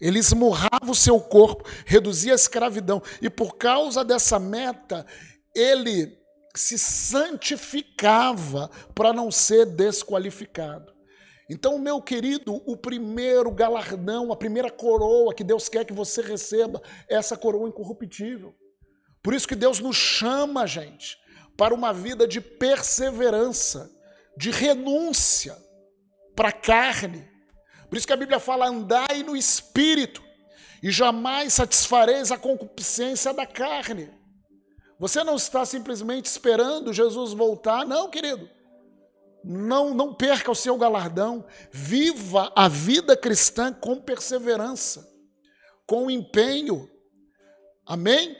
[0.00, 3.02] Ele esmurrava o seu corpo, reduzia a escravidão.
[3.20, 5.06] E por causa dessa meta,
[5.56, 6.16] ele
[6.54, 10.94] se santificava para não ser desqualificado.
[11.48, 16.82] Então, meu querido, o primeiro galardão, a primeira coroa que Deus quer que você receba
[17.08, 18.54] é essa coroa incorruptível.
[19.22, 21.16] Por isso que Deus nos chama, gente,
[21.56, 23.90] para uma vida de perseverança,
[24.36, 25.56] de renúncia
[26.34, 27.28] para a carne.
[27.88, 30.22] Por isso que a Bíblia fala: andai no espírito
[30.82, 34.10] e jamais satisfareis a concupiscência da carne.
[34.98, 38.48] Você não está simplesmente esperando Jesus voltar, não, querido.
[39.44, 41.44] Não, não perca o seu galardão.
[41.70, 45.06] Viva a vida cristã com perseverança,
[45.86, 46.90] com empenho.
[47.84, 48.36] Amém?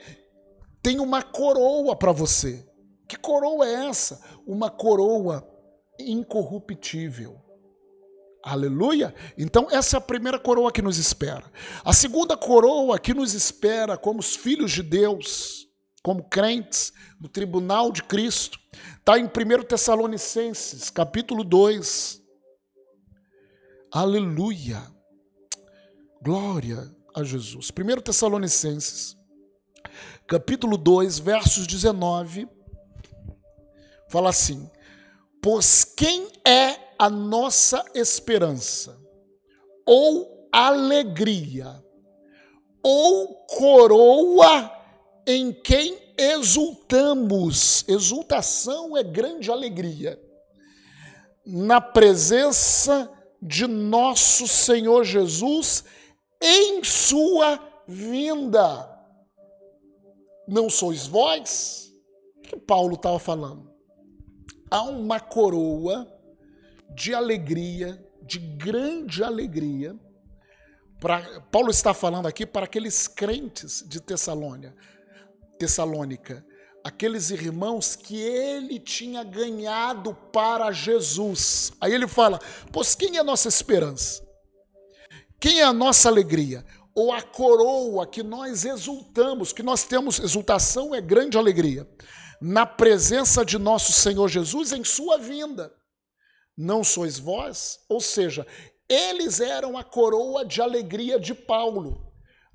[0.81, 2.67] Tem uma coroa para você.
[3.07, 4.21] Que coroa é essa?
[4.45, 5.47] Uma coroa
[5.99, 7.41] incorruptível.
[8.43, 9.13] Aleluia!
[9.37, 11.51] Então, essa é a primeira coroa que nos espera.
[11.83, 15.66] A segunda coroa que nos espera como os filhos de Deus
[16.03, 18.59] como crentes no tribunal de Cristo.
[18.97, 22.21] Está em 1 Tessalonicenses, capítulo 2.
[23.91, 24.81] Aleluia.
[26.21, 27.71] Glória a Jesus.
[27.71, 29.17] 1 Tessalonicenses,
[30.27, 32.47] capítulo 2, versos 19.
[34.09, 34.69] Fala assim:
[35.41, 38.99] Pois quem é a nossa esperança,
[39.85, 41.83] ou alegria,
[42.83, 44.76] ou coroa
[45.27, 47.83] em quem exultamos.
[47.85, 50.17] Exultação é grande alegria.
[51.45, 53.11] Na presença
[53.41, 55.83] de nosso Senhor Jesus
[56.41, 58.89] em sua vinda.
[60.47, 61.91] Não sois vós?
[62.43, 63.69] Que Paulo estava falando?
[64.71, 66.07] Há uma coroa
[66.95, 69.95] de alegria, de grande alegria.
[70.99, 74.73] Pra, Paulo está falando aqui para aqueles crentes de Tessalônia
[75.57, 76.45] Tessalônica,
[76.83, 81.71] aqueles irmãos que ele tinha ganhado para Jesus.
[81.81, 82.39] Aí ele fala:
[82.71, 84.25] Pois quem é a nossa esperança?
[85.39, 86.65] Quem é a nossa alegria?
[86.95, 91.87] Ou a coroa que nós exultamos, que nós temos, exultação é grande alegria,
[92.41, 95.71] na presença de nosso Senhor Jesus em sua vinda.
[96.57, 97.79] Não sois vós?
[97.87, 98.47] Ou seja,
[98.89, 102.06] eles eram a coroa de alegria de Paulo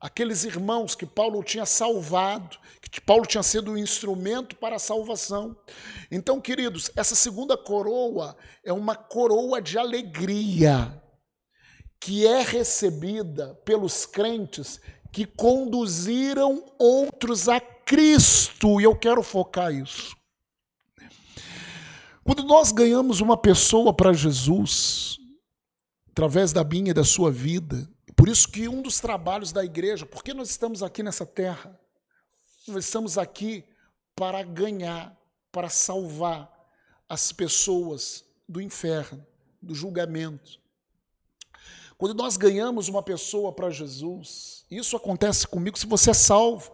[0.03, 2.59] aqueles irmãos que Paulo tinha salvado,
[2.91, 5.57] que Paulo tinha sido um instrumento para a salvação.
[6.11, 11.01] Então, queridos, essa segunda coroa é uma coroa de alegria
[12.01, 14.81] que é recebida pelos crentes
[15.13, 20.17] que conduziram outros a Cristo, e eu quero focar isso.
[22.25, 25.17] Quando nós ganhamos uma pessoa para Jesus,
[26.11, 30.07] através da minha e da sua vida, por isso que um dos trabalhos da igreja,
[30.07, 31.79] porque nós estamos aqui nessa terra?
[32.69, 33.65] Nós estamos aqui
[34.15, 35.17] para ganhar,
[35.51, 36.51] para salvar
[37.09, 39.27] as pessoas do inferno,
[39.61, 40.61] do julgamento.
[41.97, 46.73] Quando nós ganhamos uma pessoa para Jesus, isso acontece comigo se você é salvo.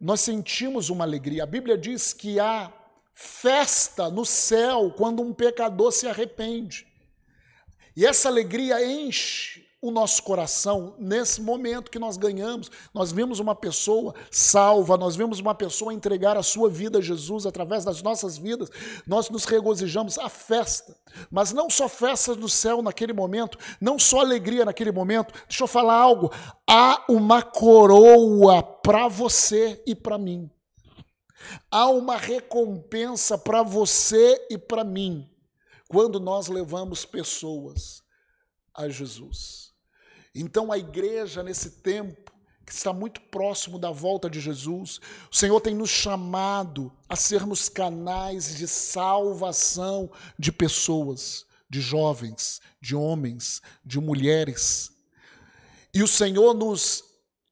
[0.00, 1.42] Nós sentimos uma alegria.
[1.42, 2.72] A Bíblia diz que há
[3.12, 6.86] festa no céu quando um pecador se arrepende.
[7.94, 12.70] E essa alegria enche o nosso coração nesse momento que nós ganhamos.
[12.92, 17.46] Nós vemos uma pessoa salva, nós vemos uma pessoa entregar a sua vida a Jesus
[17.46, 18.68] através das nossas vidas.
[19.06, 20.96] Nós nos regozijamos a festa,
[21.30, 25.32] mas não só festa no céu naquele momento, não só alegria naquele momento.
[25.48, 26.30] Deixa eu falar algo.
[26.68, 30.50] Há uma coroa para você e para mim.
[31.70, 35.30] Há uma recompensa para você e para mim
[35.90, 38.00] quando nós levamos pessoas
[38.72, 39.69] a Jesus.
[40.34, 42.32] Então a igreja, nesse tempo,
[42.64, 45.00] que está muito próximo da volta de Jesus,
[45.30, 52.94] o Senhor tem nos chamado a sermos canais de salvação de pessoas, de jovens, de
[52.94, 54.92] homens, de mulheres.
[55.92, 57.02] E o Senhor nos,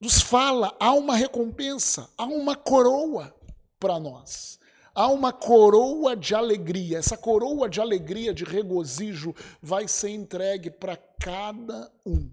[0.00, 3.34] nos fala: há uma recompensa, há uma coroa
[3.80, 4.56] para nós
[4.94, 6.98] há uma coroa de alegria.
[6.98, 12.28] Essa coroa de alegria, de regozijo, vai ser entregue para cada um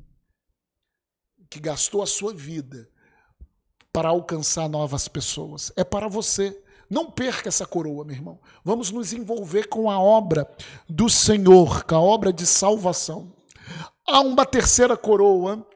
[1.50, 2.90] que gastou a sua vida
[3.92, 5.72] para alcançar novas pessoas.
[5.76, 6.62] É para você.
[6.90, 8.40] Não perca essa coroa, meu irmão.
[8.64, 10.50] Vamos nos envolver com a obra
[10.88, 13.34] do Senhor, com a obra de salvação.
[14.06, 15.68] Há uma terceira coroa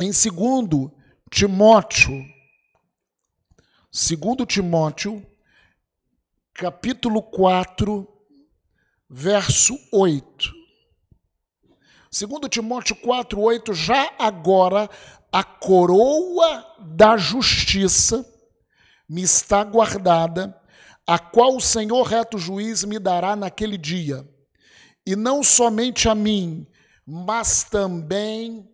[0.00, 0.92] em segundo
[1.30, 2.12] Timóteo.
[3.90, 5.24] Segundo Timóteo,
[6.52, 8.06] capítulo 4,
[9.08, 10.63] verso 8.
[12.14, 14.88] Segundo Timóteo 4:8, já agora
[15.32, 18.24] a coroa da justiça
[19.08, 20.56] me está guardada,
[21.04, 24.24] a qual o Senhor reto juiz me dará naquele dia.
[25.04, 26.68] E não somente a mim,
[27.04, 28.64] mas também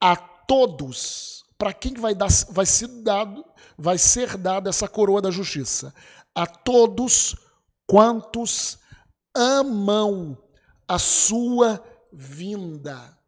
[0.00, 1.44] a todos.
[1.58, 3.44] Para quem vai, dar, vai ser dado,
[3.76, 5.94] vai ser dada essa coroa da justiça?
[6.34, 7.36] A todos
[7.86, 8.78] quantos
[9.36, 10.38] amam
[10.88, 13.18] a sua vinda.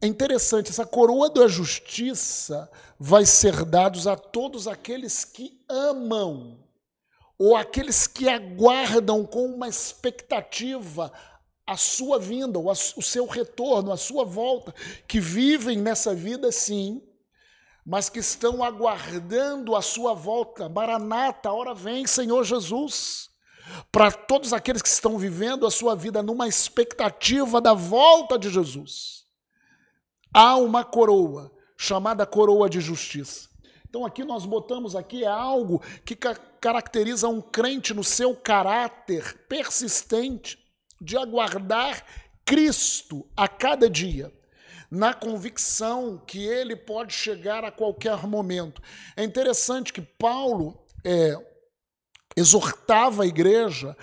[0.00, 6.58] É interessante, essa coroa da justiça vai ser dada a todos aqueles que amam,
[7.36, 11.12] ou aqueles que aguardam com uma expectativa
[11.66, 14.74] a sua vinda, o seu retorno, a sua volta,
[15.06, 17.02] que vivem nessa vida sim,
[17.84, 20.68] mas que estão aguardando a sua volta.
[20.68, 23.27] Maranata, a hora vem, Senhor Jesus.
[23.90, 29.24] Para todos aqueles que estão vivendo a sua vida numa expectativa da volta de Jesus,
[30.32, 33.48] há uma coroa chamada coroa de justiça.
[33.88, 39.46] Então aqui nós botamos aqui é algo que ca caracteriza um crente no seu caráter
[39.48, 40.58] persistente
[41.00, 42.04] de aguardar
[42.44, 44.32] Cristo a cada dia,
[44.90, 48.82] na convicção que ele pode chegar a qualquer momento.
[49.16, 51.36] É interessante que Paulo é,
[52.38, 53.96] exortava a igreja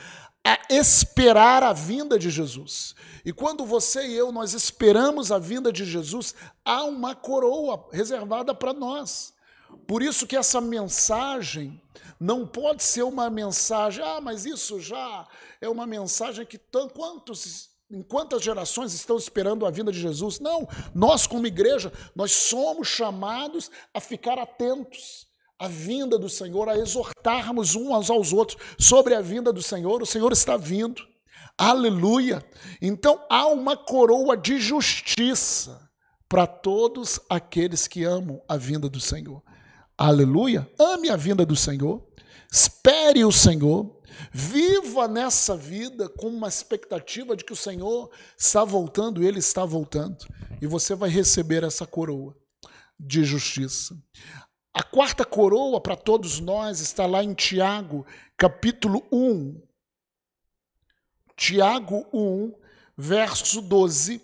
[0.43, 2.93] a esperar a vinda de Jesus.
[3.25, 8.53] E quando você e eu nós esperamos a vinda de Jesus, há uma coroa reservada
[8.53, 9.33] para nós.
[9.87, 11.81] Por isso que essa mensagem
[12.19, 15.27] não pode ser uma mensagem, ah, mas isso já
[15.59, 16.59] é uma mensagem que
[16.93, 20.39] quantos em quantas gerações estão esperando a vinda de Jesus?
[20.39, 25.27] Não, nós como igreja, nós somos chamados a ficar atentos
[25.65, 30.01] à vinda do Senhor, a exortarmos uns aos outros sobre a vinda do Senhor.
[30.01, 31.01] O Senhor está vindo.
[31.57, 32.43] Aleluia.
[32.81, 35.89] Então há uma coroa de justiça
[36.29, 39.41] para todos aqueles que amam a vinda do Senhor.
[39.97, 40.69] Aleluia.
[40.79, 42.05] Ame a vinda do Senhor.
[42.51, 43.95] Espere o Senhor.
[44.31, 50.25] Viva nessa vida com uma expectativa de que o Senhor está voltando, ele está voltando,
[50.61, 52.33] e você vai receber essa coroa
[52.97, 53.97] de justiça.
[54.77, 58.05] A quarta coroa para todos nós está lá em Tiago,
[58.35, 59.61] capítulo 1.
[61.33, 62.53] Tiago 1,
[62.97, 64.21] verso 12.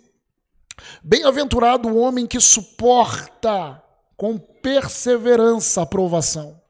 [1.02, 3.82] Bem-aventurado o homem que suporta
[4.14, 6.60] com perseverança a provação,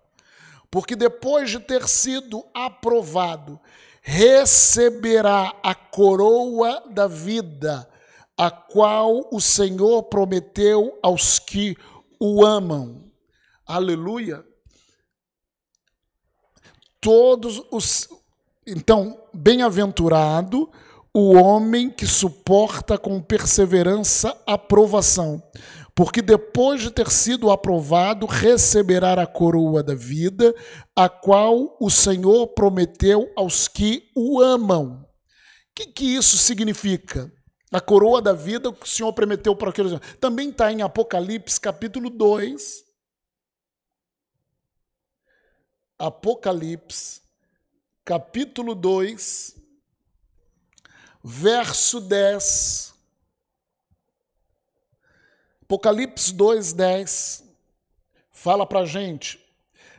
[0.71, 3.59] porque depois de ter sido aprovado,
[4.01, 7.91] receberá a coroa da vida,
[8.39, 11.77] a qual o Senhor prometeu aos que
[12.21, 13.12] o amam.
[13.73, 14.45] Aleluia.
[17.01, 18.07] Todos os
[18.67, 20.71] então, bem-aventurado
[21.15, 25.43] o homem que suporta com perseverança a provação,
[25.95, 30.55] porque depois de ter sido aprovado, receberá a coroa da vida,
[30.95, 35.01] a qual o Senhor prometeu aos que o amam.
[35.01, 35.07] O
[35.75, 37.33] que, que isso significa?
[37.73, 39.99] A coroa da vida que o Senhor prometeu para aqueles.
[40.21, 42.92] Também está em Apocalipse, capítulo 2.
[46.03, 47.21] Apocalipse,
[48.05, 49.55] capítulo 2,
[51.23, 52.93] verso 10.
[55.63, 57.45] Apocalipse 2, 10
[58.33, 59.39] fala para a gente: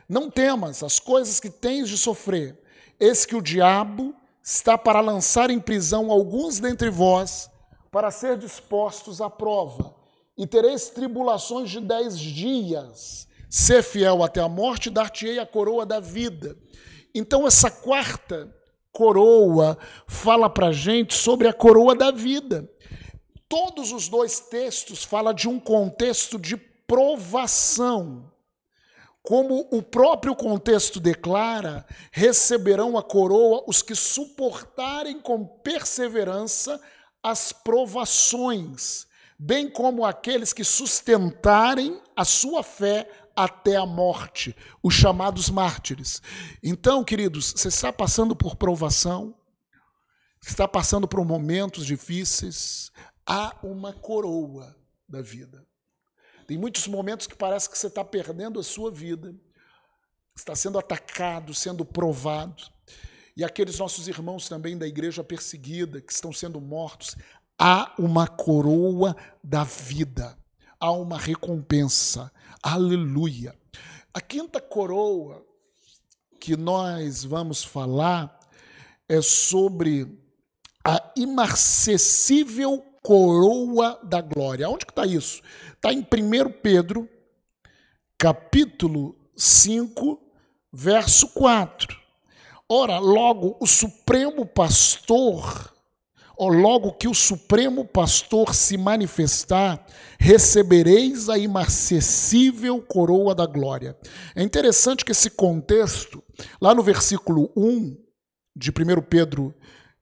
[0.06, 2.62] Não temas as coisas que tens de sofrer,
[3.00, 7.48] eis que o diabo está para lançar em prisão alguns dentre vós,
[7.90, 9.96] para ser dispostos à prova,
[10.36, 13.26] e tereis tribulações de dez dias.
[13.56, 16.58] Ser fiel até a morte, dar-te-ei a coroa da vida.
[17.14, 18.52] Então, essa quarta
[18.90, 19.78] coroa
[20.08, 22.68] fala para gente sobre a coroa da vida.
[23.48, 28.28] Todos os dois textos falam de um contexto de provação.
[29.22, 36.80] Como o próprio contexto declara, receberão a coroa os que suportarem com perseverança
[37.22, 39.06] as provações,
[39.38, 46.22] bem como aqueles que sustentarem a sua fé até a morte, os chamados mártires.
[46.62, 49.34] Então, queridos, você está passando por provação,
[50.46, 52.90] está passando por momentos difíceis,
[53.26, 54.76] há uma coroa
[55.08, 55.66] da vida.
[56.46, 59.34] Tem muitos momentos que parece que você está perdendo a sua vida,
[60.36, 62.62] está sendo atacado, sendo provado.
[63.36, 67.16] E aqueles nossos irmãos também da igreja perseguida, que estão sendo mortos,
[67.58, 70.36] há uma coroa da vida,
[70.78, 72.30] há uma recompensa.
[72.62, 73.54] Aleluia.
[74.12, 75.44] A quinta coroa
[76.40, 78.38] que nós vamos falar
[79.08, 80.06] é sobre
[80.84, 84.68] a imarcessível coroa da glória.
[84.68, 85.42] Onde que está isso?
[85.74, 86.04] Está em 1
[86.62, 87.08] Pedro,
[88.16, 90.20] capítulo 5,
[90.72, 92.04] verso 4.
[92.68, 95.73] Ora, logo o supremo pastor
[96.38, 99.84] logo que o Supremo Pastor se manifestar,
[100.18, 103.96] recebereis a imarcessível coroa da glória.
[104.34, 106.22] É interessante que esse contexto,
[106.60, 107.96] lá no versículo 1
[108.56, 109.54] de 1 Pedro,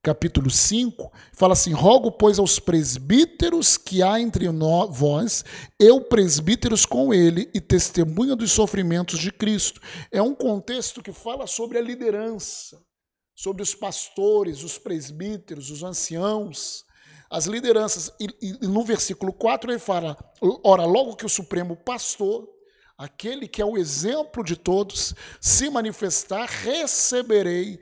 [0.03, 4.47] capítulo 5, fala assim: Rogo, pois, aos presbíteros que há entre
[4.91, 5.45] vós,
[5.79, 9.81] eu presbíteros com ele, e testemunha dos sofrimentos de Cristo.
[10.11, 12.81] É um contexto que fala sobre a liderança
[13.43, 16.85] sobre os pastores, os presbíteros, os anciãos,
[17.29, 18.13] as lideranças.
[18.21, 20.17] E, e, no versículo 4 ele fala:
[20.63, 22.49] Ora, logo que o Supremo Pastor,
[22.97, 27.81] aquele que é o exemplo de todos, se manifestar, receberei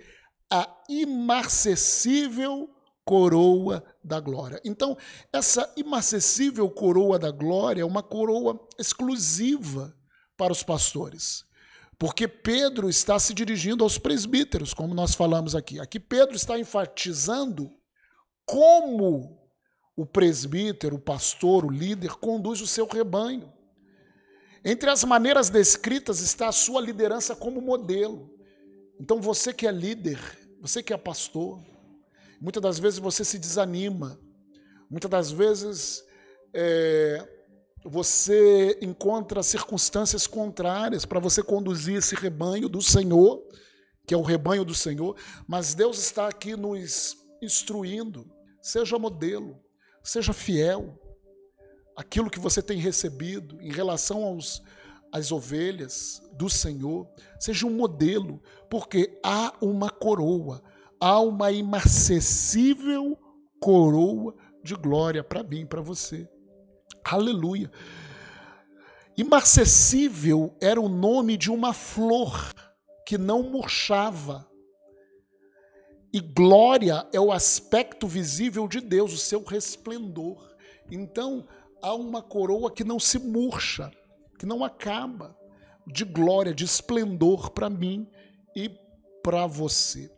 [0.50, 2.70] a imarcessível
[3.04, 4.62] coroa da glória.
[4.64, 4.96] Então,
[5.30, 9.94] essa imarcessível coroa da glória é uma coroa exclusiva
[10.38, 11.44] para os pastores.
[12.00, 15.78] Porque Pedro está se dirigindo aos presbíteros, como nós falamos aqui.
[15.78, 17.70] Aqui Pedro está enfatizando
[18.46, 19.38] como
[19.94, 23.52] o presbítero, o pastor, o líder conduz o seu rebanho.
[24.64, 28.34] Entre as maneiras descritas está a sua liderança como modelo.
[28.98, 30.18] Então você que é líder,
[30.58, 31.62] você que é pastor,
[32.40, 34.18] muitas das vezes você se desanima,
[34.90, 36.02] muitas das vezes
[36.54, 37.39] é,
[37.84, 43.42] você encontra circunstâncias contrárias para você conduzir esse rebanho do Senhor,
[44.06, 45.16] que é o rebanho do Senhor,
[45.46, 48.30] mas Deus está aqui nos instruindo.
[48.60, 49.58] Seja modelo,
[50.02, 50.98] seja fiel.
[51.96, 54.62] Aquilo que você tem recebido em relação aos,
[55.12, 57.08] às ovelhas do Senhor,
[57.38, 60.62] seja um modelo, porque há uma coroa,
[61.00, 63.18] há uma imarcessível
[63.58, 66.28] coroa de glória para mim, para você.
[67.04, 67.70] Aleluia.
[69.16, 72.52] Imarcessível era o nome de uma flor
[73.06, 74.48] que não murchava.
[76.12, 80.56] E glória é o aspecto visível de Deus, o seu resplendor.
[80.90, 81.46] Então,
[81.82, 83.90] há uma coroa que não se murcha,
[84.38, 85.36] que não acaba,
[85.86, 88.08] de glória, de esplendor para mim
[88.56, 88.70] e
[89.22, 90.10] para você.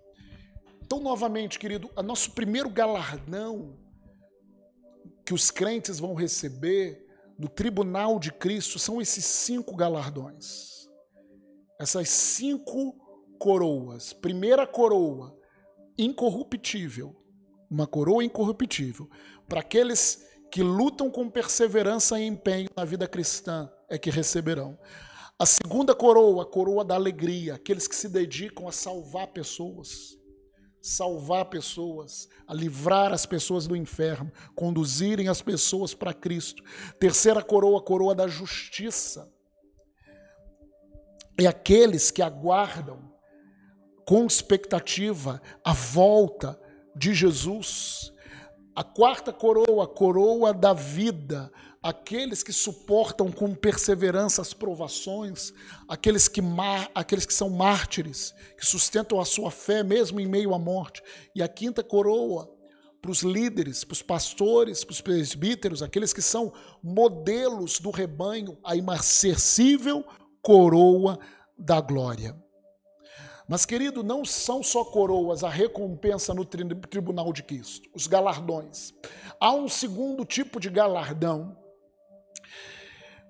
[0.82, 3.81] Então, novamente, querido, o nosso primeiro galardão
[5.24, 7.06] que os crentes vão receber
[7.38, 10.88] no tribunal de Cristo são esses cinco galardões.
[11.80, 12.94] Essas cinco
[13.38, 14.12] coroas.
[14.12, 15.36] Primeira coroa,
[15.98, 17.16] incorruptível.
[17.70, 19.08] Uma coroa incorruptível.
[19.48, 24.78] Para aqueles que lutam com perseverança e empenho na vida cristã, é que receberão.
[25.38, 30.16] A segunda coroa, a coroa da alegria, aqueles que se dedicam a salvar pessoas
[30.82, 36.62] salvar pessoas, a livrar as pessoas do inferno, conduzirem as pessoas para Cristo.
[36.98, 39.32] Terceira coroa, coroa da justiça.
[41.38, 43.12] E aqueles que aguardam
[44.04, 46.60] com expectativa a volta
[46.96, 48.12] de Jesus.
[48.74, 51.52] A quarta coroa, coroa da vida,
[51.82, 55.52] aqueles que suportam com perseverança as provações,
[55.88, 60.54] aqueles que, mar, aqueles que são mártires, que sustentam a sua fé mesmo em meio
[60.54, 61.02] à morte.
[61.34, 62.48] E a quinta coroa,
[63.00, 68.56] para os líderes, para os pastores, para os presbíteros, aqueles que são modelos do rebanho,
[68.62, 70.04] a imarcessível
[70.40, 71.18] coroa
[71.58, 72.40] da glória.
[73.48, 78.94] Mas, querido, não são só coroas a recompensa no tribunal de Cristo, os galardões.
[79.40, 81.60] Há um segundo tipo de galardão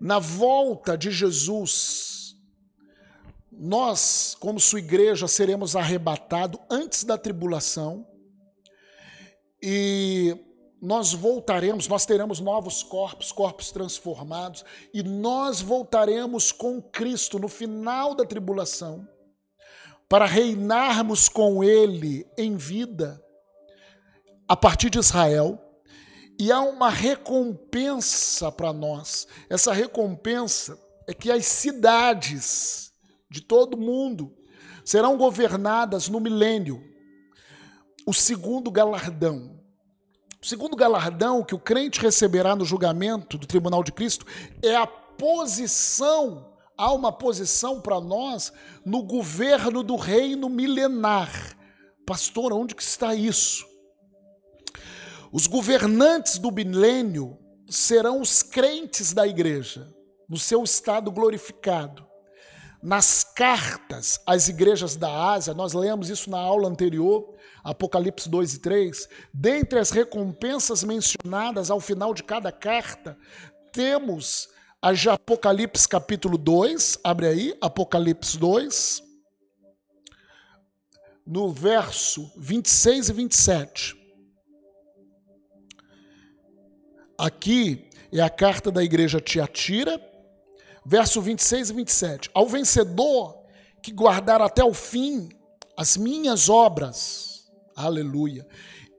[0.03, 2.35] na volta de Jesus,
[3.53, 8.05] nós, como sua igreja, seremos arrebatados antes da tribulação
[9.63, 10.37] e
[10.83, 18.13] nós voltaremos, nós teremos novos corpos, corpos transformados, e nós voltaremos com Cristo no final
[18.13, 19.07] da tribulação,
[20.09, 23.25] para reinarmos com Ele em vida,
[24.49, 25.62] a partir de Israel,
[26.43, 29.29] e há uma recompensa para nós.
[29.49, 30.77] Essa recompensa
[31.07, 32.93] é que as cidades
[33.31, 34.35] de todo mundo
[34.85, 36.83] serão governadas no milênio.
[38.05, 39.57] O segundo galardão.
[40.43, 44.27] O segundo galardão que o crente receberá no julgamento do tribunal de Cristo
[44.61, 48.53] é a posição, há uma posição para nós
[48.85, 51.57] no governo do reino milenar.
[52.05, 53.65] Pastor, onde que está isso?
[55.33, 59.89] Os governantes do milênio serão os crentes da igreja,
[60.29, 62.07] no seu estado glorificado.
[62.83, 68.59] nas cartas às igrejas da Ásia, nós lemos isso na aula anterior, Apocalipse 2 e
[68.59, 73.17] 3, dentre as recompensas mencionadas ao final de cada carta,
[73.73, 74.49] temos
[74.83, 79.01] a de Apocalipse capítulo 2, abre aí, Apocalipse 2,
[81.25, 84.02] no verso 26 e 27.
[87.23, 90.05] Aqui é a carta da igreja Tiatira,
[90.85, 92.31] verso 26 e 27.
[92.35, 93.45] Ao vencedor
[93.81, 95.29] que guardar até o fim
[95.77, 98.45] as minhas obras, aleluia,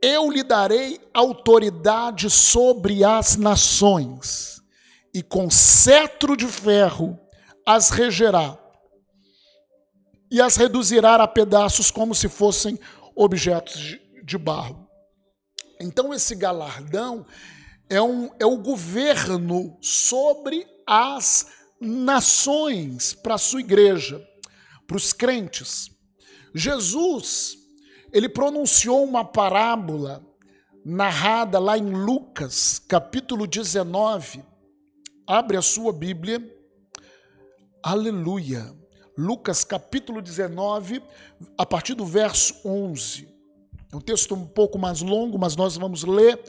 [0.01, 4.61] eu lhe darei autoridade sobre as nações,
[5.13, 7.19] e com cetro de ferro
[7.65, 8.57] as regerá,
[10.32, 12.80] e as reduzirá a pedaços como se fossem
[13.17, 14.88] objetos de barro.
[15.78, 17.26] Então, esse galardão
[17.93, 21.47] é, um, é o governo sobre as
[21.79, 24.19] nações para a sua igreja,
[24.87, 25.91] para os crentes.
[26.55, 27.55] Jesus,
[28.11, 30.25] ele pronunciou uma parábola
[30.83, 34.43] narrada lá em Lucas, capítulo 19.
[35.27, 36.41] Abre a sua Bíblia.
[37.83, 38.75] Aleluia.
[39.15, 40.99] Lucas, capítulo 19,
[41.55, 43.29] a partir do verso 11.
[43.91, 46.43] É um texto um pouco mais longo, mas nós vamos ler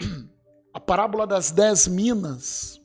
[0.72, 2.80] a parábola das dez minas.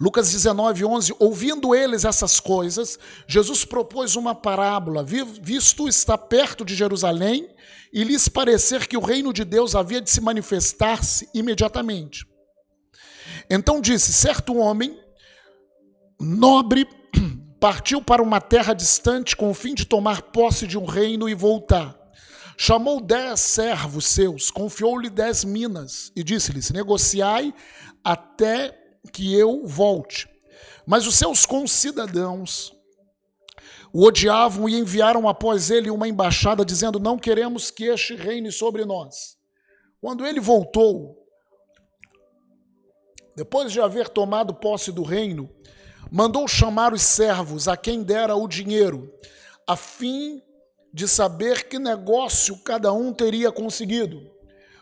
[0.00, 1.14] Lucas 19, 11.
[1.18, 7.48] Ouvindo eles essas coisas, Jesus propôs uma parábola, visto estar perto de Jerusalém
[7.92, 12.26] e lhes parecer que o reino de Deus havia de se manifestar-se imediatamente.
[13.48, 14.98] Então disse: certo homem,
[16.20, 16.86] nobre,
[17.60, 21.34] partiu para uma terra distante com o fim de tomar posse de um reino e
[21.34, 22.03] voltar.
[22.56, 27.54] Chamou dez servos seus, confiou-lhe dez minas e disse-lhes: negociai
[28.02, 28.78] até
[29.12, 30.28] que eu volte.
[30.86, 32.72] Mas os seus concidadãos
[33.92, 38.84] o odiavam e enviaram após ele uma embaixada dizendo: Não queremos que este reine sobre
[38.84, 39.36] nós.
[40.00, 41.16] Quando ele voltou,
[43.36, 45.48] depois de haver tomado posse do reino,
[46.10, 49.12] mandou chamar os servos a quem dera o dinheiro,
[49.66, 50.42] a fim
[50.94, 54.30] de saber que negócio cada um teria conseguido.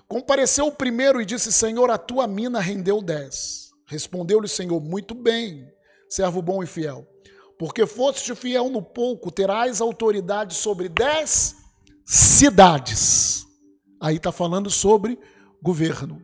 [0.06, 3.70] Compareceu o primeiro e disse: Senhor, a tua mina rendeu dez.
[3.86, 5.66] Respondeu-lhe o Senhor: Muito bem,
[6.10, 7.08] servo bom e fiel.
[7.58, 11.56] Porque foste fiel no pouco, terás autoridade sobre dez
[12.04, 13.46] cidades.
[13.98, 15.18] Aí está falando sobre
[15.62, 16.20] governo.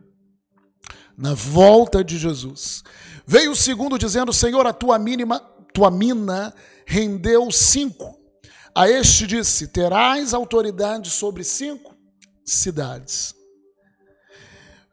[1.17, 2.83] Na volta de Jesus.
[3.25, 5.39] Veio o segundo dizendo: Senhor, a tua mínima,
[5.73, 6.53] tua mina
[6.85, 8.18] rendeu cinco.
[8.79, 11.93] A este disse: Terás autoridade sobre cinco
[12.45, 13.35] cidades.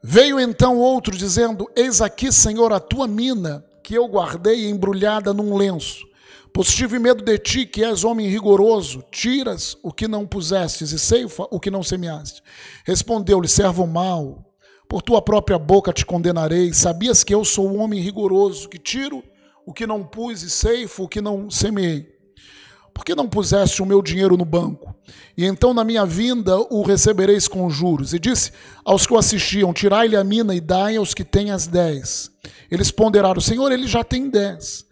[0.03, 5.55] Veio então outro dizendo: Eis aqui, Senhor, a tua mina, que eu guardei embrulhada num
[5.55, 6.05] lenço.
[6.53, 10.99] Pois tive medo de ti, que és homem rigoroso, tiras o que não pusestes e
[10.99, 12.43] ceifa o que não semeaste.
[12.83, 14.53] Respondeu-lhe, servo mau,
[14.89, 16.73] por tua própria boca te condenarei.
[16.73, 19.23] Sabias que eu sou um homem rigoroso, que tiro
[19.65, 22.16] o que não pus e ceifo o que não semeei.
[22.97, 24.95] Por que não puseste o meu dinheiro no banco?
[25.37, 28.11] E então, na minha vinda, o recebereis com juros.
[28.11, 28.51] E disse
[28.83, 32.31] aos que o assistiam: Tirai-lhe a mina e dai aos que têm as dez.
[32.71, 34.83] Eles ponderaram: Senhor, ele já tem dez.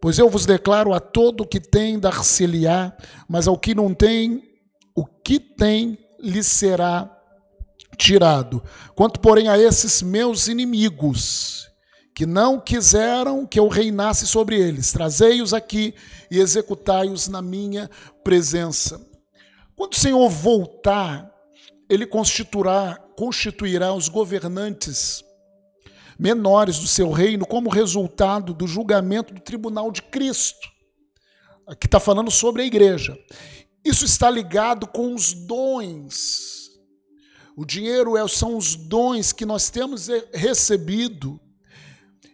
[0.00, 2.96] Pois eu vos declaro a todo o que tem, dar-se-lhe-á,
[3.28, 4.42] mas ao que não tem,
[4.92, 7.16] o que tem lhe será
[7.96, 8.60] tirado.
[8.96, 11.70] Quanto, porém, a esses meus inimigos,
[12.14, 14.92] que não quiseram que eu reinasse sobre eles.
[14.92, 15.94] Trazei-os aqui
[16.30, 17.90] e executai-os na minha
[18.22, 19.00] presença.
[19.74, 21.30] Quando o Senhor voltar,
[21.88, 25.24] ele constituirá, constituirá os governantes
[26.18, 30.70] menores do seu reino como resultado do julgamento do tribunal de Cristo.
[31.66, 33.18] Aqui está falando sobre a igreja.
[33.84, 36.70] Isso está ligado com os dons.
[37.56, 41.40] O dinheiro é, são os dons que nós temos recebido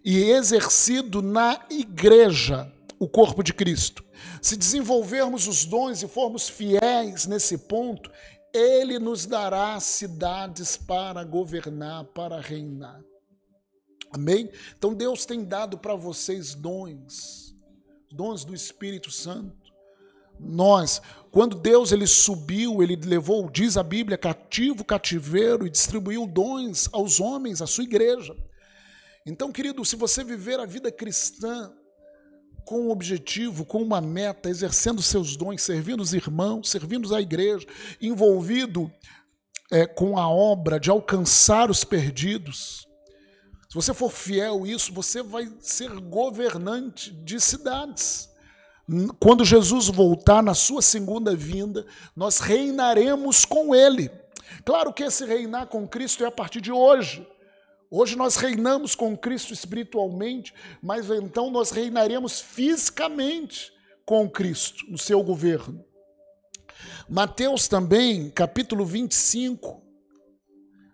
[0.09, 4.03] e exercido na igreja, o corpo de Cristo.
[4.41, 8.11] Se desenvolvermos os dons e formos fiéis nesse ponto,
[8.51, 12.99] ele nos dará cidades para governar, para reinar.
[14.11, 14.51] Amém?
[14.79, 17.55] Então Deus tem dado para vocês dons,
[18.11, 19.75] dons do Espírito Santo.
[20.41, 26.89] Nós, quando Deus ele subiu, ele levou, diz a Bíblia, cativo, cativeiro e distribuiu dons
[26.95, 28.35] aos homens, à sua igreja.
[29.31, 31.71] Então, querido, se você viver a vida cristã
[32.65, 37.67] com um objetivo, com uma meta, exercendo seus dons, servindo os irmãos, servindo a igreja,
[38.01, 38.91] envolvido
[39.71, 42.89] é, com a obra de alcançar os perdidos,
[43.69, 48.31] se você for fiel isso, você vai ser governante de cidades.
[49.21, 54.11] quando Jesus voltar na sua segunda vinda, nós reinaremos com ele.
[54.65, 57.29] Claro que esse reinar com Cristo é a partir de hoje.
[57.91, 63.73] Hoje nós reinamos com Cristo espiritualmente, mas então nós reinaremos fisicamente
[64.05, 65.83] com Cristo no seu governo.
[67.09, 69.83] Mateus também, capítulo 25.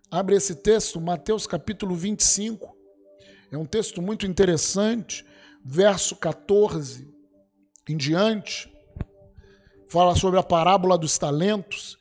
[0.08, 2.76] Abre esse texto, Mateus capítulo 25.
[3.50, 5.26] É um texto muito interessante,
[5.64, 7.12] verso 14
[7.88, 8.72] em diante.
[9.88, 11.98] Fala sobre a parábola dos talentos.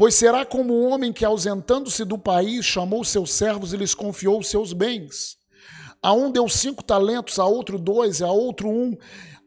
[0.00, 4.42] Pois será como um homem que, ausentando-se do país, chamou seus servos e lhes confiou
[4.42, 5.36] seus bens.
[6.02, 8.96] A um deu cinco talentos, a outro dois, a outro um,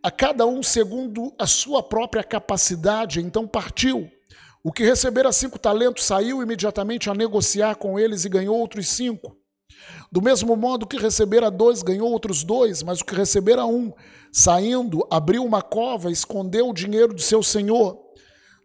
[0.04, 3.20] a cada um segundo a sua própria capacidade.
[3.20, 4.08] Então partiu.
[4.64, 9.36] O que recebera cinco talentos saiu imediatamente a negociar com eles e ganhou outros cinco.
[10.12, 13.92] Do mesmo modo que recebera dois, ganhou outros dois, mas o que recebera um,
[14.32, 18.03] saindo, abriu uma cova, escondeu o dinheiro do seu senhor.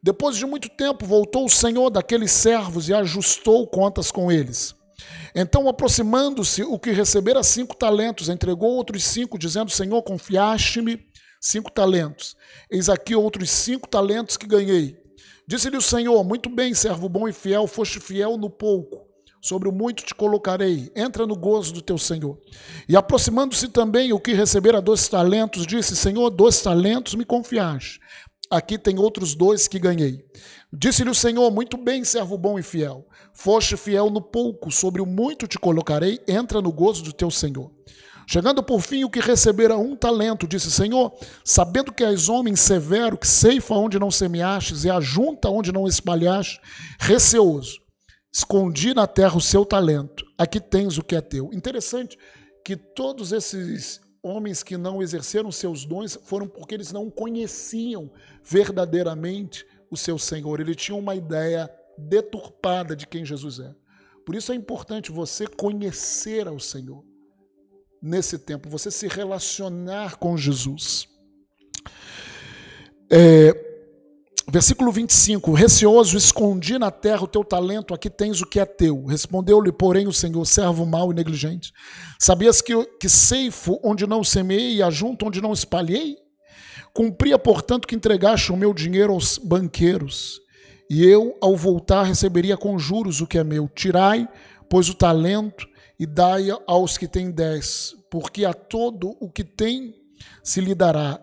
[0.03, 4.75] Depois de muito tempo, voltou o senhor daqueles servos e ajustou contas com eles.
[5.35, 11.01] Então, aproximando-se, o que recebera cinco talentos, entregou outros cinco, dizendo: Senhor, confiaste-me
[11.41, 12.37] cinco talentos.
[12.71, 14.97] Eis aqui outros cinco talentos que ganhei.
[15.47, 19.07] Disse-lhe o Senhor: Muito bem, servo bom e fiel, foste fiel no pouco.
[19.41, 22.37] Sobre o muito te colocarei, entra no gozo do teu Senhor.
[22.89, 28.01] E aproximando-se também o que recebera dois talentos, disse: Senhor, dois talentos me confiaste
[28.51, 30.25] aqui tem outros dois que ganhei.
[30.73, 33.07] Disse-lhe o Senhor: Muito bem, servo bom e fiel.
[33.33, 37.71] Foste fiel no pouco, sobre o muito te colocarei, entra no gozo do teu Senhor.
[38.31, 43.17] Chegando por fim o que recebera um talento, disse: Senhor, sabendo que és homem severo,
[43.17, 46.61] que ceifa onde não semeastes e ajunta onde não espalhaste,
[46.99, 47.81] receoso,
[48.31, 51.49] escondi na terra o seu talento, aqui tens o que é teu.
[51.55, 52.19] Interessante
[52.63, 58.11] que todos esses homens que não exerceram seus dons foram porque eles não conheciam
[58.43, 60.61] verdadeiramente o seu Senhor.
[60.61, 63.75] Ele tinha uma ideia deturpada de quem Jesus é.
[64.25, 67.05] Por isso é importante você conhecer ao Senhor
[68.01, 71.09] nesse tempo, você se relacionar com Jesus.
[73.11, 73.68] É,
[74.51, 79.05] Versículo 25: Receoso, escondi na terra o teu talento, aqui tens o que é teu.
[79.05, 81.71] Respondeu-lhe, porém, o Senhor, servo mau e negligente.
[82.19, 86.17] Sabias que, que ceifo onde não semeei e ajunto onde não espalhei?
[86.95, 90.41] Cumpria, portanto, que entregaste o meu dinheiro aos banqueiros,
[90.91, 93.69] e eu, ao voltar, receberia com juros o que é meu.
[93.69, 94.27] Tirai,
[94.71, 95.69] pois, o talento
[96.01, 99.95] e dai aos que têm dez, porque a todo o que tem
[100.43, 101.21] se lhe dará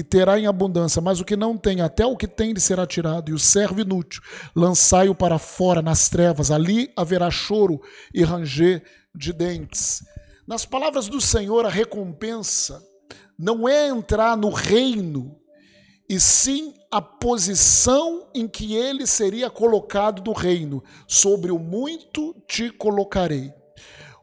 [0.00, 2.86] e terá em abundância, mas o que não tem, até o que tem lhe será
[2.86, 4.22] tirado, e o servo inútil,
[4.56, 7.82] lançai-o para fora nas trevas, ali haverá choro
[8.14, 8.82] e ranger
[9.14, 10.02] de dentes.
[10.46, 12.82] Nas palavras do Senhor, a recompensa
[13.38, 15.38] não é entrar no reino,
[16.08, 20.82] e sim a posição em que ele seria colocado no reino.
[21.06, 23.52] Sobre o muito te colocarei.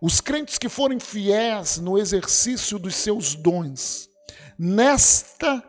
[0.01, 4.09] Os crentes que forem fiéis no exercício dos seus dons,
[4.57, 5.63] nesta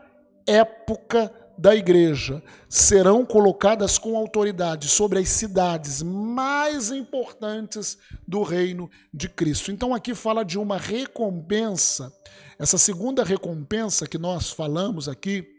[0.49, 9.29] época da igreja serão colocadas com autoridade sobre as cidades mais importantes do reino de
[9.29, 9.71] Cristo.
[9.71, 12.13] Então aqui fala de uma recompensa.
[12.59, 15.59] Essa segunda recompensa que nós falamos aqui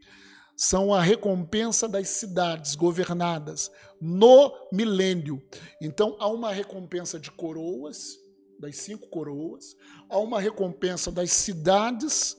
[0.56, 3.70] são a recompensa das cidades governadas
[4.02, 5.42] no milênio.
[5.82, 8.18] Então há uma recompensa de coroas,
[8.60, 9.76] das cinco coroas,
[10.10, 12.39] há uma recompensa das cidades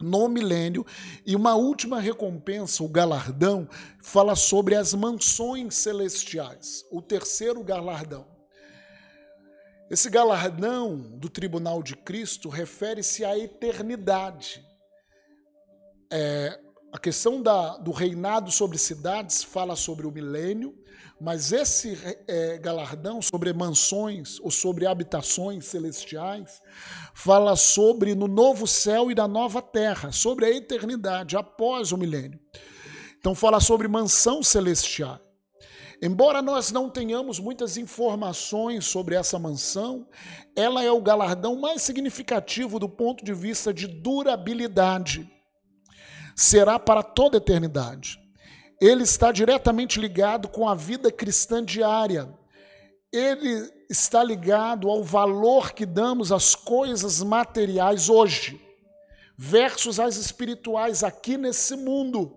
[0.00, 0.84] no milênio.
[1.26, 3.68] E uma última recompensa, o galardão,
[4.00, 8.26] fala sobre as mansões celestiais, o terceiro galardão.
[9.90, 14.62] Esse galardão do tribunal de Cristo refere-se à eternidade.
[16.12, 16.60] É,
[16.92, 20.74] a questão da, do reinado sobre cidades fala sobre o milênio,
[21.20, 26.62] mas esse é, galardão sobre mansões ou sobre habitações celestiais
[27.12, 32.38] fala sobre no novo céu e na nova terra, sobre a eternidade após o milênio.
[33.18, 35.20] Então fala sobre mansão celestial.
[36.00, 40.06] Embora nós não tenhamos muitas informações sobre essa mansão,
[40.54, 45.28] ela é o galardão mais significativo do ponto de vista de durabilidade.
[46.40, 48.18] Será para toda a eternidade
[48.80, 52.32] ele está diretamente ligado com a vida cristã diária.
[53.12, 58.60] Ele está ligado ao valor que damos às coisas materiais hoje,
[59.36, 62.36] versus as espirituais aqui nesse mundo.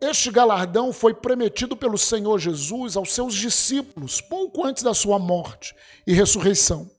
[0.00, 5.74] Este galardão foi prometido pelo Senhor Jesus aos seus discípulos pouco antes da sua morte
[6.06, 6.90] e ressurreição,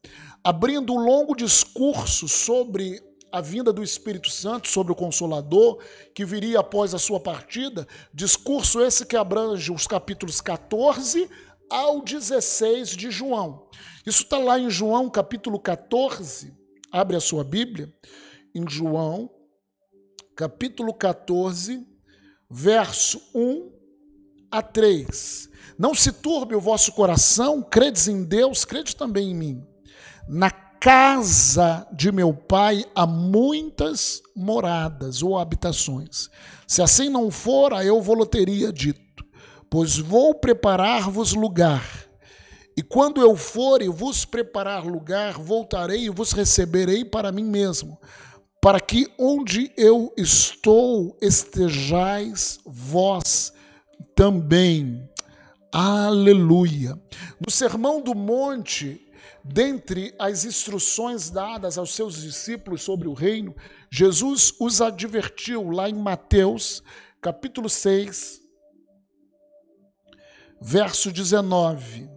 [0.43, 2.99] abrindo um longo discurso sobre
[3.33, 5.79] a vinda do Espírito Santo sobre o Consolador,
[6.13, 11.27] que viria após a sua partida, discurso esse que abrange os capítulos 14
[11.67, 13.67] ao 16 de João.
[14.05, 16.53] Isso está lá em João capítulo 14,
[16.91, 17.91] abre a sua Bíblia,
[18.53, 19.31] em João
[20.35, 21.87] capítulo 14,
[22.47, 23.71] verso 1
[24.51, 25.49] a 3.
[25.75, 29.67] Não se turbe o vosso coração, credes em Deus, crede também em mim.
[30.29, 30.51] Na
[30.83, 36.29] casa de meu pai há muitas moradas ou habitações.
[36.67, 39.23] Se assim não fora, eu vou teria dito,
[39.69, 42.05] pois vou preparar-vos lugar.
[42.75, 47.97] E quando eu for e vos preparar lugar, voltarei e vos receberei para mim mesmo,
[48.61, 53.53] para que onde eu estou estejais vós
[54.13, 55.09] também.
[55.71, 57.01] Aleluia.
[57.39, 58.99] No Sermão do Monte,
[59.43, 63.55] dentre as instruções dadas aos seus discípulos sobre o reino,
[63.91, 66.81] Jesus os advertiu lá em Mateus,
[67.21, 68.41] capítulo 6,
[70.61, 72.09] verso 19.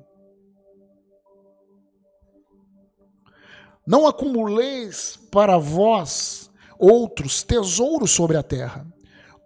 [3.86, 8.86] Não acumuleis para vós outros tesouros sobre a terra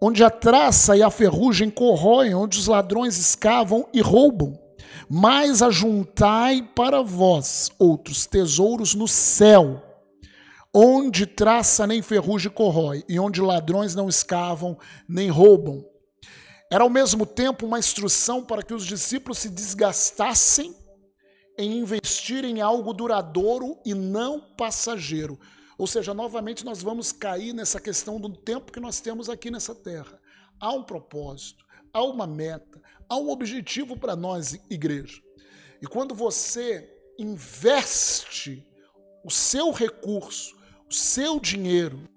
[0.01, 4.59] onde a traça e a ferrugem corroem, onde os ladrões escavam e roubam.
[5.09, 9.81] Mas ajuntai para vós outros tesouros no céu,
[10.73, 14.77] onde traça nem ferrugem corrói, e onde ladrões não escavam
[15.07, 15.85] nem roubam.
[16.71, 20.73] Era ao mesmo tempo uma instrução para que os discípulos se desgastassem
[21.57, 25.37] em investir em algo duradouro e não passageiro.
[25.77, 29.75] Ou seja, novamente nós vamos cair nessa questão do tempo que nós temos aqui nessa
[29.75, 30.19] terra.
[30.59, 32.81] Há um propósito, há uma meta,
[33.11, 35.21] há um objetivo para nós, igreja.
[35.81, 36.89] E quando você
[37.19, 38.65] investe
[39.25, 40.55] o seu recurso,
[40.89, 42.07] o seu dinheiro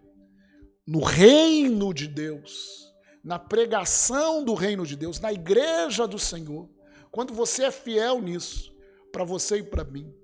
[0.86, 2.94] no reino de Deus,
[3.24, 6.70] na pregação do reino de Deus, na igreja do Senhor,
[7.10, 8.72] quando você é fiel nisso,
[9.10, 10.14] para você e para mim,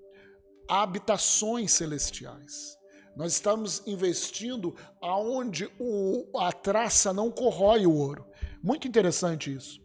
[0.69, 2.77] há habitações celestiais.
[3.17, 8.25] Nós estamos investindo aonde o, a traça não corrói o ouro.
[8.63, 9.80] Muito interessante isso.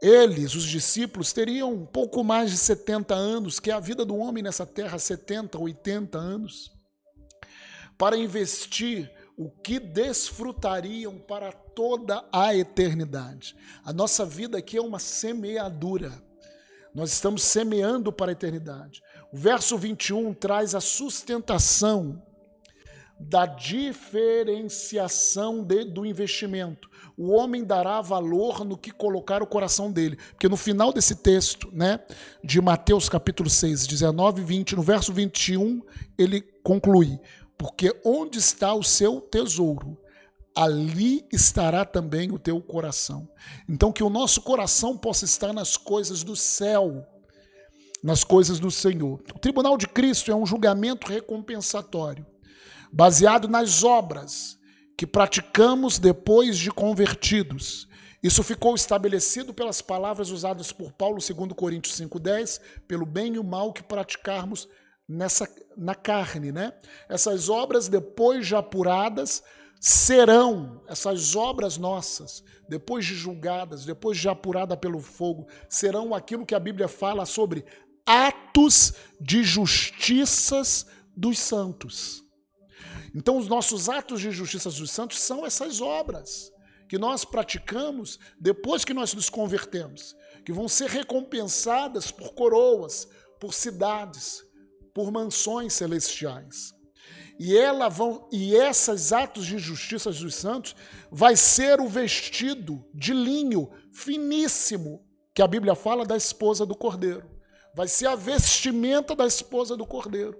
[0.00, 4.42] Eles, os discípulos, teriam pouco mais de 70 anos, que é a vida do homem
[4.42, 6.70] nessa terra, 70, 80 anos,
[7.96, 13.56] para investir o que desfrutariam para toda a eternidade.
[13.84, 16.12] A nossa vida aqui é uma semeadura.
[16.94, 19.00] Nós estamos semeando para a eternidade.
[19.32, 22.22] O verso 21 traz a sustentação
[23.18, 26.88] da diferenciação de, do investimento.
[27.18, 30.16] O homem dará valor no que colocar o coração dele.
[30.30, 31.98] Porque no final desse texto, né,
[32.44, 35.82] de Mateus capítulo 6, 19 e 20, no verso 21,
[36.16, 37.18] ele conclui:
[37.58, 39.98] Porque onde está o seu tesouro,
[40.54, 43.28] ali estará também o teu coração.
[43.68, 47.04] Então, que o nosso coração possa estar nas coisas do céu
[48.00, 49.20] nas coisas do Senhor.
[49.34, 52.24] O tribunal de Cristo é um julgamento recompensatório,
[52.92, 54.57] baseado nas obras
[54.98, 57.86] que praticamos depois de convertidos.
[58.20, 63.44] Isso ficou estabelecido pelas palavras usadas por Paulo, segundo Coríntios 5:10, pelo bem e o
[63.44, 64.68] mal que praticarmos
[65.08, 66.72] nessa na carne, né?
[67.08, 69.40] Essas obras depois de apuradas
[69.80, 76.56] serão essas obras nossas, depois de julgadas, depois de apurada pelo fogo, serão aquilo que
[76.56, 77.64] a Bíblia fala sobre
[78.04, 82.27] atos de justiças dos santos.
[83.18, 86.52] Então, os nossos atos de justiça dos santos são essas obras
[86.88, 90.14] que nós praticamos depois que nós nos convertemos,
[90.44, 93.08] que vão ser recompensadas por coroas,
[93.40, 94.44] por cidades,
[94.94, 96.72] por mansões celestiais.
[97.40, 100.76] E ela vão e esses atos de justiça dos santos
[101.10, 105.04] vai ser o vestido de linho finíssimo
[105.34, 107.36] que a Bíblia fala da esposa do cordeiro
[107.74, 110.36] vai ser a vestimenta da esposa do cordeiro.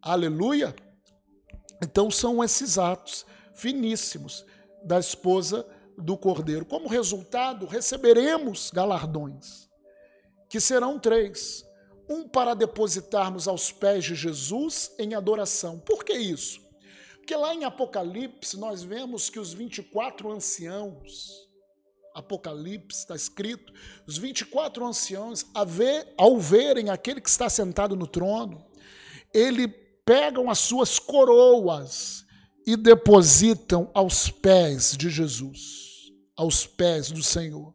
[0.00, 0.74] Aleluia!
[1.82, 4.46] Então são esses atos finíssimos
[4.84, 5.66] da esposa
[5.98, 6.64] do cordeiro.
[6.64, 9.68] Como resultado, receberemos galardões,
[10.48, 11.64] que serão três.
[12.08, 15.78] Um para depositarmos aos pés de Jesus em adoração.
[15.78, 16.60] Por que isso?
[17.16, 21.48] Porque lá em Apocalipse nós vemos que os 24 anciãos,
[22.14, 23.72] Apocalipse está escrito,
[24.06, 25.46] os 24 anciãos,
[26.18, 28.66] ao verem aquele que está sentado no trono,
[29.32, 32.24] ele pegam as suas coroas
[32.66, 37.74] e depositam aos pés de Jesus, aos pés do Senhor,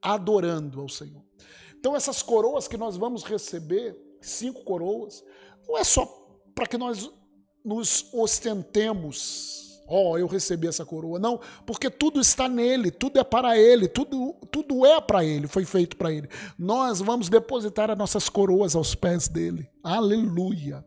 [0.00, 1.22] adorando ao Senhor.
[1.78, 5.24] Então essas coroas que nós vamos receber, cinco coroas,
[5.68, 6.06] não é só
[6.54, 7.10] para que nós
[7.64, 9.82] nos ostentemos.
[9.86, 11.18] Ó, oh, eu recebi essa coroa.
[11.18, 15.66] Não, porque tudo está nele, tudo é para ele, tudo, tudo é para ele, foi
[15.66, 16.26] feito para ele.
[16.58, 19.68] Nós vamos depositar as nossas coroas aos pés dele.
[19.82, 20.82] Aleluia.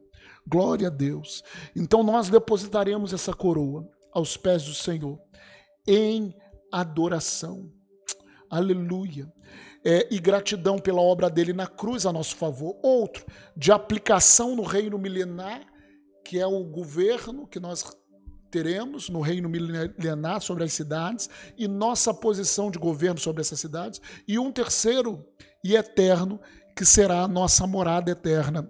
[0.48, 1.44] Glória a Deus.
[1.76, 5.20] Então nós depositaremos essa coroa aos pés do Senhor
[5.86, 6.34] em
[6.72, 7.70] adoração.
[8.50, 9.32] Aleluia.
[9.84, 12.80] É, e gratidão pela obra dele na cruz a nosso favor.
[12.82, 13.26] Outro,
[13.56, 15.66] de aplicação no reino milenar,
[16.24, 17.86] que é o governo que nós
[18.50, 24.02] teremos no reino milenar sobre as cidades e nossa posição de governo sobre essas cidades.
[24.26, 25.26] E um terceiro
[25.64, 26.40] e eterno,
[26.76, 28.70] que será a nossa morada eterna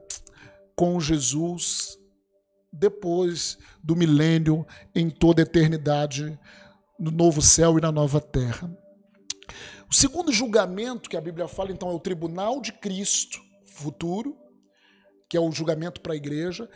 [0.77, 1.97] com Jesus
[2.71, 6.39] depois do milênio, em toda a eternidade,
[6.99, 8.71] no novo céu e na nova terra.
[9.89, 14.37] O segundo julgamento que a Bíblia fala, então, é o tribunal de Cristo futuro,
[15.29, 16.69] que é o julgamento para a igreja,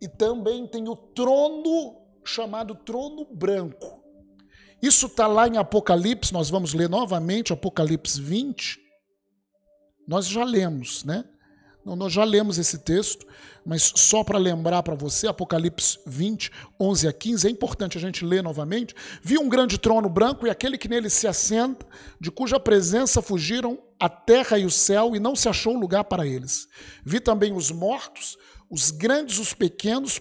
[0.00, 4.04] e também tem o trono chamado trono branco.
[4.80, 8.78] Isso está lá em Apocalipse, nós vamos ler novamente Apocalipse 20.
[10.06, 11.24] Nós já lemos, né?
[11.96, 13.26] Nós já lemos esse texto,
[13.64, 16.50] mas só para lembrar para você, Apocalipse 20,
[16.80, 18.94] 11 a 15, é importante a gente ler novamente.
[19.22, 21.86] Vi um grande trono branco e aquele que nele se assenta,
[22.20, 26.26] de cuja presença fugiram a terra e o céu, e não se achou lugar para
[26.26, 26.68] eles.
[27.04, 28.36] Vi também os mortos,
[28.70, 30.20] os grandes, os pequenos,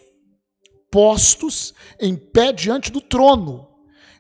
[0.90, 3.67] postos em pé diante do trono.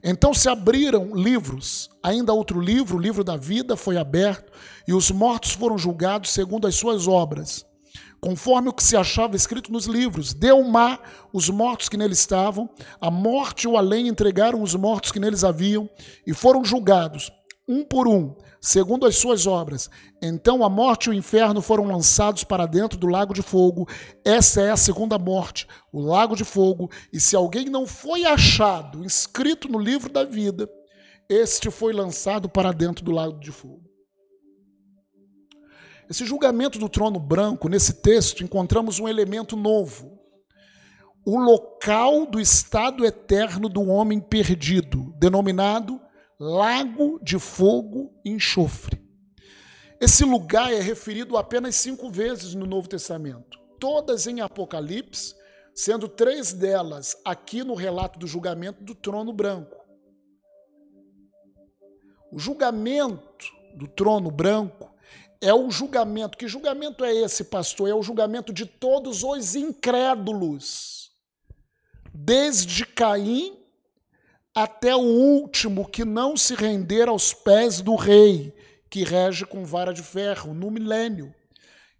[0.09, 4.53] Então se abriram livros, ainda outro livro, o livro da vida, foi aberto,
[4.87, 7.65] e os mortos foram julgados segundo as suas obras,
[8.21, 10.33] conforme o que se achava escrito nos livros.
[10.33, 12.69] Deu mar os mortos que nele estavam,
[13.01, 15.89] a morte e o além entregaram os mortos que neles haviam,
[16.25, 17.29] e foram julgados,
[17.67, 19.89] um por um, segundo as suas obras.
[20.21, 23.87] Então a morte e o inferno foram lançados para dentro do lago de fogo.
[24.23, 26.89] Essa é a segunda morte, o lago de fogo.
[27.11, 30.69] E se alguém não foi achado, inscrito no livro da vida,
[31.29, 33.85] este foi lançado para dentro do lago de fogo.
[36.09, 40.17] Esse julgamento do trono branco, nesse texto, encontramos um elemento novo.
[41.25, 45.99] O local do estado eterno do homem perdido, denominado
[46.39, 49.01] lago de fogo e enxofre.
[49.99, 55.35] Esse lugar é referido apenas cinco vezes no Novo Testamento, todas em Apocalipse,
[55.73, 59.75] sendo três delas aqui no relato do julgamento do trono branco.
[62.31, 63.45] O julgamento
[63.75, 64.93] do trono branco
[65.41, 66.37] é o julgamento.
[66.37, 67.89] Que julgamento é esse, pastor?
[67.89, 71.11] É o julgamento de todos os incrédulos,
[72.13, 73.57] desde Caim
[74.59, 78.51] até o último que não se render aos pés do rei,
[78.89, 81.31] que rege com vara de ferro, no milênio,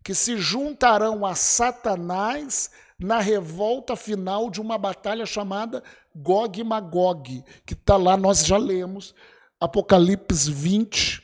[0.04, 5.84] que se juntarão a Satanás na revolta final de uma batalha chamada
[6.16, 9.14] Gog e Magog, que está lá, nós já lemos,
[9.62, 11.22] Apocalipse 20,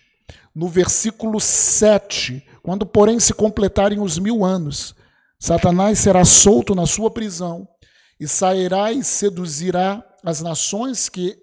[0.54, 4.94] no versículo 7, quando, porém, se completarem os mil anos,
[5.40, 7.68] Satanás será solto na sua prisão
[8.20, 11.38] e sairá e seduzirá as nações que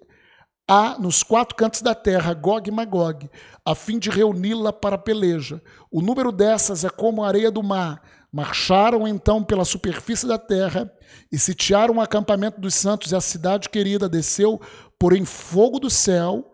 [0.67, 3.29] há nos quatro cantos da terra, Gog e Magog,
[3.65, 5.61] a fim de reuni-la para a peleja.
[5.91, 8.01] O número dessas é como a areia do mar.
[8.31, 10.91] Marcharam então pela superfície da terra
[11.29, 14.59] e sitiaram o acampamento dos santos e a cidade querida desceu,
[14.97, 16.49] porém fogo do céu,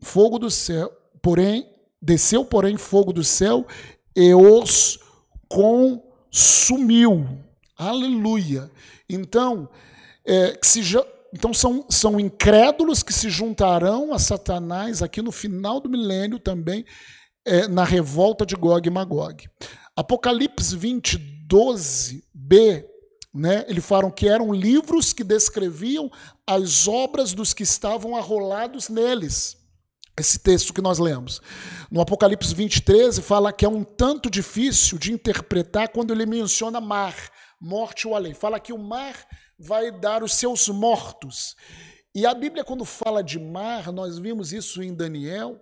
[0.00, 0.90] fogo do céu,
[1.20, 1.68] porém
[2.00, 3.66] desceu, porém fogo do céu
[4.14, 5.00] e os
[5.48, 7.26] consumiu.
[7.76, 8.70] Aleluia.
[9.08, 9.68] Então,
[10.24, 15.80] é, se já, então são, são incrédulos que se juntarão a Satanás aqui no final
[15.80, 16.84] do milênio também,
[17.44, 19.48] é, na revolta de Gog e Magog.
[19.94, 21.18] Apocalipse 20,
[21.48, 22.84] 12b,
[23.34, 26.10] né, eles falam que eram livros que descreviam
[26.46, 29.56] as obras dos que estavam arrolados neles.
[30.18, 31.40] Esse texto que nós lemos.
[31.90, 36.80] No Apocalipse 20, 13, fala que é um tanto difícil de interpretar quando ele menciona
[36.80, 37.14] mar,
[37.60, 38.34] morte ou além.
[38.34, 39.14] Fala que o mar
[39.58, 41.56] vai dar os seus mortos.
[42.14, 45.60] E a Bíblia, quando fala de mar, nós vimos isso em Daniel,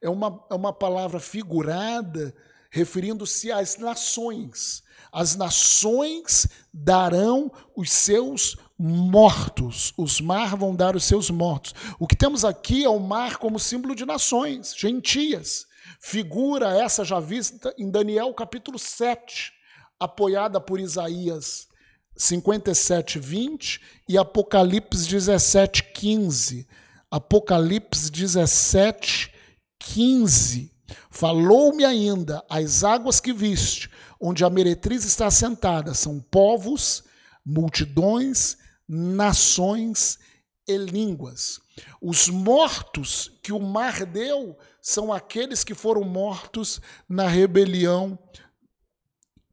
[0.00, 2.34] é uma, é uma palavra figurada
[2.70, 4.82] referindo-se às nações.
[5.12, 9.94] As nações darão os seus mortos.
[9.96, 11.74] Os mar vão dar os seus mortos.
[11.98, 15.66] O que temos aqui é o mar como símbolo de nações, gentias.
[16.00, 19.52] Figura essa já vista em Daniel capítulo 7,
[19.98, 21.68] apoiada por Isaías
[22.16, 26.66] 57, 20 e Apocalipse 17, 15.
[27.10, 29.32] Apocalipse 17,
[29.78, 30.72] 15.
[31.10, 33.90] Falou-me ainda as águas que viste,
[34.20, 37.04] onde a meretriz está assentada, são povos,
[37.44, 38.56] multidões,
[38.88, 40.18] nações
[40.66, 41.60] e línguas.
[42.00, 48.18] Os mortos que o mar deu são aqueles que foram mortos na rebelião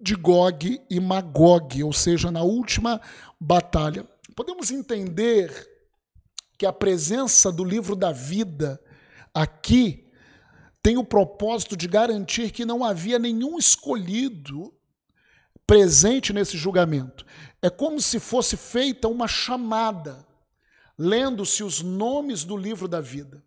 [0.04, 3.00] de Gog e Magog, ou seja, na última
[3.40, 4.06] batalha.
[4.36, 5.70] Podemos entender
[6.58, 8.80] que a presença do livro da vida
[9.34, 10.12] aqui
[10.82, 14.74] tem o propósito de garantir que não havia nenhum escolhido
[15.66, 17.26] presente nesse julgamento.
[17.62, 20.28] É como se fosse feita uma chamada,
[20.98, 23.42] lendo-se os nomes do livro da vida,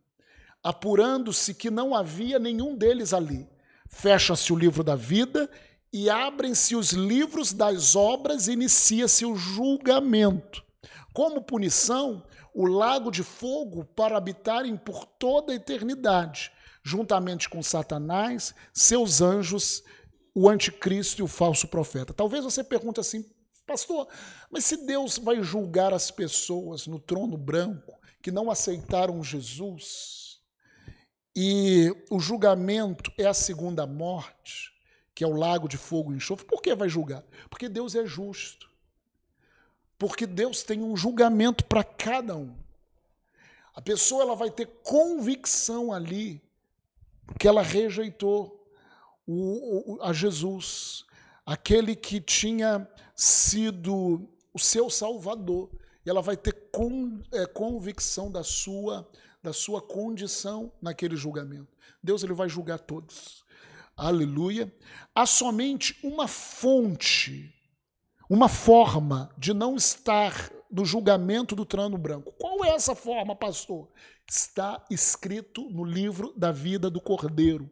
[0.63, 3.47] apurando-se que não havia nenhum deles ali.
[3.89, 5.51] Fecha-se o livro da vida
[5.93, 10.63] e abrem-se os livros das obras e inicia-se o julgamento.
[11.13, 12.23] Como punição,
[12.55, 16.53] o lago de fogo para habitarem por toda a eternidade,
[16.83, 19.83] juntamente com Satanás, seus anjos,
[20.35, 22.13] o anticristo e o falso profeta.
[22.13, 23.25] Talvez você pergunte assim,
[23.67, 24.07] pastor,
[24.51, 30.41] mas se Deus vai julgar as pessoas no trono branco que não aceitaram Jesus,
[31.35, 34.76] e o julgamento é a segunda morte,
[35.17, 37.25] que é o lago de fogo e enxofre, por que vai julgar?
[37.49, 38.71] Porque Deus é justo.
[39.99, 42.55] Porque Deus tem um julgamento para cada um.
[43.75, 46.43] A pessoa ela vai ter convicção ali
[47.39, 48.71] que ela rejeitou
[49.27, 51.07] o, o, a Jesus,
[51.47, 55.71] aquele que tinha sido o seu Salvador.
[56.05, 59.09] E ela vai ter con, é, convicção da sua,
[59.43, 61.75] da sua condição naquele julgamento.
[62.03, 63.46] Deus ele vai julgar todos.
[63.97, 64.73] Aleluia.
[65.15, 67.53] Há somente uma fonte,
[68.29, 72.33] uma forma de não estar no julgamento do trono branco.
[72.39, 73.89] Qual é essa forma, pastor?
[74.29, 77.71] está escrito no livro da vida do Cordeiro.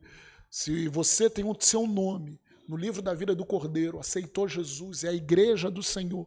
[0.51, 5.09] Se você tem o seu nome no livro da vida do Cordeiro, aceitou Jesus, é
[5.09, 6.27] a igreja do Senhor.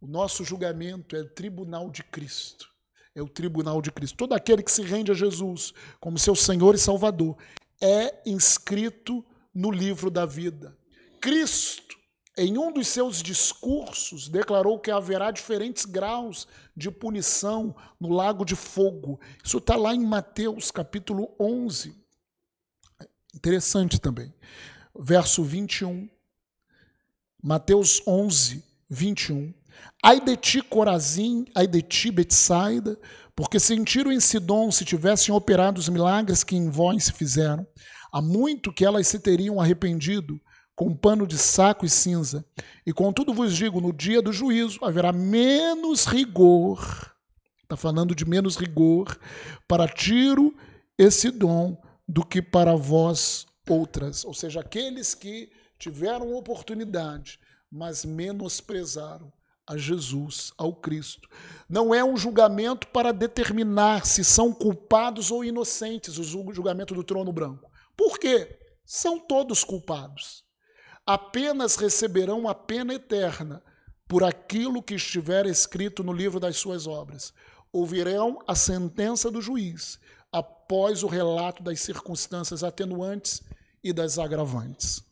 [0.00, 2.68] O nosso julgamento é o tribunal de Cristo.
[3.14, 4.16] É o tribunal de Cristo.
[4.16, 7.36] Todo aquele que se rende a Jesus como seu Senhor e Salvador
[7.80, 9.24] é inscrito
[9.54, 10.76] no livro da vida.
[11.20, 11.96] Cristo
[12.36, 16.46] em um dos seus discursos, declarou que haverá diferentes graus
[16.76, 19.18] de punição no lago de fogo.
[19.42, 21.96] Isso está lá em Mateus capítulo 11.
[23.34, 24.34] Interessante também.
[24.94, 26.08] Verso 21.
[27.42, 29.54] Mateus 11, 21.
[30.02, 32.98] Ai de ti, Corazim, ai de ti, Betsaida,
[33.36, 37.66] porque sentiram em Sidom se tivessem operado os milagres que em vós se fizeram.
[38.10, 40.40] Há muito que elas se teriam arrependido
[40.74, 42.44] com pano de saco e cinza.
[42.86, 47.14] E contudo vos digo, no dia do juízo haverá menos rigor,
[47.62, 49.18] está falando de menos rigor,
[49.68, 50.56] para Tiro
[50.96, 51.76] esse dom
[52.08, 54.24] do que para vós outras.
[54.24, 57.38] Ou seja, aqueles que tiveram oportunidade,
[57.70, 59.30] mas menosprezaram
[59.66, 61.28] a Jesus, ao Cristo.
[61.68, 67.32] Não é um julgamento para determinar se são culpados ou inocentes, o julgamento do trono
[67.32, 67.70] branco.
[67.96, 68.58] Por quê?
[68.84, 70.46] São todos culpados
[71.06, 73.62] apenas receberão a pena eterna
[74.08, 77.32] por aquilo que estiver escrito no livro das suas obras.
[77.72, 79.98] Ouvirão a sentença do juiz
[80.32, 83.42] após o relato das circunstâncias atenuantes
[83.82, 85.02] e das agravantes.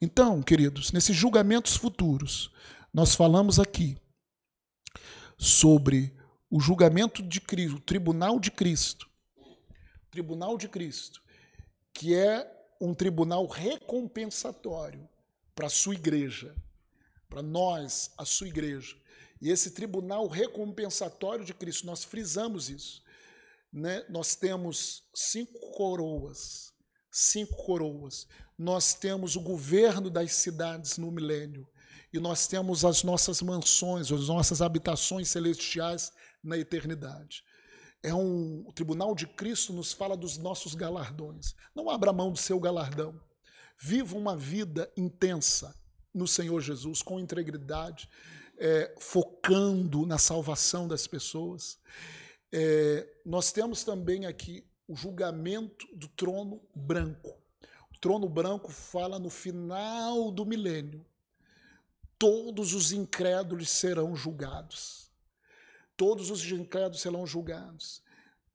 [0.00, 2.50] Então, queridos, nesses julgamentos futuros,
[2.94, 3.96] nós falamos aqui
[5.40, 6.14] sobre
[6.50, 9.08] o julgamento de Cristo, o tribunal de Cristo.
[10.10, 11.22] Tribunal de Cristo,
[11.94, 12.46] que é
[12.78, 15.08] um tribunal recompensatório
[15.54, 16.54] para a sua igreja,
[17.26, 18.94] para nós, a sua igreja.
[19.40, 23.02] E esse tribunal recompensatório de Cristo, nós frisamos isso.
[23.72, 24.04] Né?
[24.10, 26.74] Nós temos cinco coroas,
[27.10, 28.26] cinco coroas.
[28.58, 31.66] Nós temos o governo das cidades no milênio.
[32.12, 36.12] E nós temos as nossas mansões, as nossas habitações celestiais
[36.42, 37.44] na eternidade.
[38.02, 41.54] É um o tribunal de Cristo nos fala dos nossos galardões.
[41.74, 43.20] Não abra mão do seu galardão.
[43.78, 45.74] Viva uma vida intensa
[46.12, 48.08] no Senhor Jesus, com integridade,
[48.58, 51.78] é, focando na salvação das pessoas.
[52.52, 57.38] É, nós temos também aqui o julgamento do trono branco.
[57.94, 61.06] O trono branco fala no final do milênio.
[62.20, 65.10] Todos os incrédulos serão julgados.
[65.96, 68.02] Todos os incrédulos serão julgados.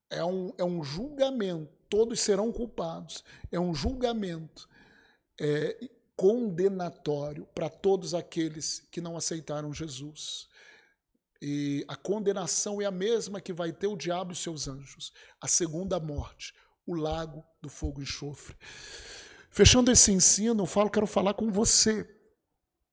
[0.08, 1.74] É um, é um julgamento.
[1.90, 3.24] Todos serão culpados.
[3.52, 4.70] É um julgamento
[5.42, 10.48] é, condenatório para todos aqueles que não aceitaram Jesus.
[11.42, 15.12] E a condenação é a mesma que vai ter o diabo e seus anjos.
[15.42, 16.54] A segunda morte,
[16.86, 18.56] o lago do fogo e enxofre.
[19.50, 22.08] Fechando esse ensino, eu falo, quero falar com você.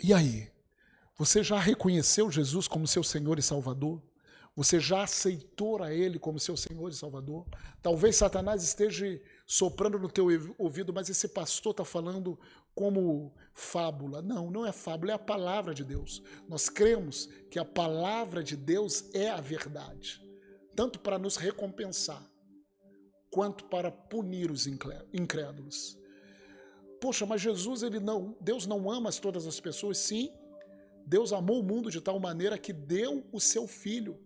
[0.02, 0.51] E aí?
[1.22, 4.02] Você já reconheceu Jesus como seu Senhor e Salvador?
[4.56, 7.46] Você já aceitou a Ele como seu Senhor e Salvador?
[7.80, 10.26] Talvez Satanás esteja soprando no teu
[10.58, 12.36] ouvido, mas esse pastor está falando
[12.74, 14.20] como fábula.
[14.20, 16.20] Não, não é fábula, é a palavra de Deus.
[16.48, 20.20] Nós cremos que a palavra de Deus é a verdade,
[20.74, 22.28] tanto para nos recompensar,
[23.30, 25.96] quanto para punir os incrédulos.
[27.00, 29.98] Poxa, mas Jesus, ele não, Deus não ama todas as pessoas?
[29.98, 30.32] Sim,
[31.06, 34.18] Deus amou o mundo de tal maneira que deu o seu filho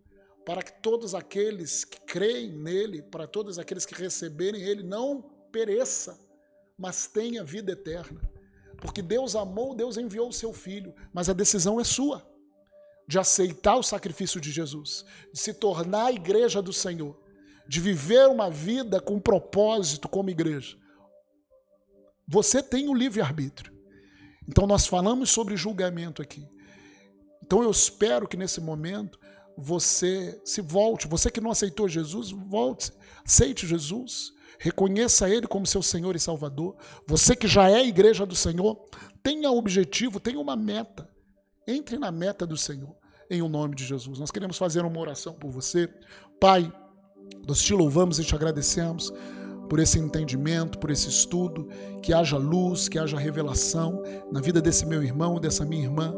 [0.44, 5.20] para que todos aqueles que creem nele, para todos aqueles que receberem ele, não
[5.50, 6.16] pereça,
[6.78, 8.20] mas tenha vida eterna.
[8.80, 12.24] Porque Deus amou, Deus enviou o seu filho, mas a decisão é sua
[13.08, 17.16] de aceitar o sacrifício de Jesus, de se tornar a igreja do Senhor,
[17.68, 20.76] de viver uma vida com propósito como igreja.
[22.26, 23.72] Você tem o livre-arbítrio.
[24.48, 26.48] Então nós falamos sobre julgamento aqui.
[27.42, 29.18] Então eu espero que nesse momento
[29.56, 31.08] você se volte.
[31.08, 32.92] Você que não aceitou Jesus, volte,
[33.24, 34.32] aceite Jesus.
[34.58, 36.76] Reconheça Ele como seu Senhor e Salvador.
[37.06, 38.76] Você que já é igreja do Senhor,
[39.22, 41.08] tenha objetivo, tenha uma meta.
[41.66, 42.94] Entre na meta do Senhor,
[43.30, 44.18] em o nome de Jesus.
[44.18, 45.88] Nós queremos fazer uma oração por você.
[46.40, 46.72] Pai,
[47.46, 49.12] nós te louvamos e te agradecemos
[49.68, 51.68] por esse entendimento, por esse estudo,
[52.02, 56.14] que haja luz, que haja revelação na vida desse meu irmão, dessa minha irmã,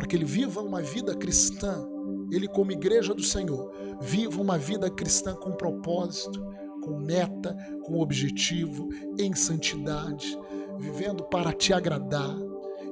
[0.00, 1.86] para que ele viva uma vida cristã
[2.32, 3.70] ele, como igreja do Senhor,
[4.00, 6.42] viva uma vida cristã com propósito,
[6.82, 7.54] com meta,
[7.84, 10.38] com objetivo, em santidade,
[10.78, 12.34] vivendo para te agradar,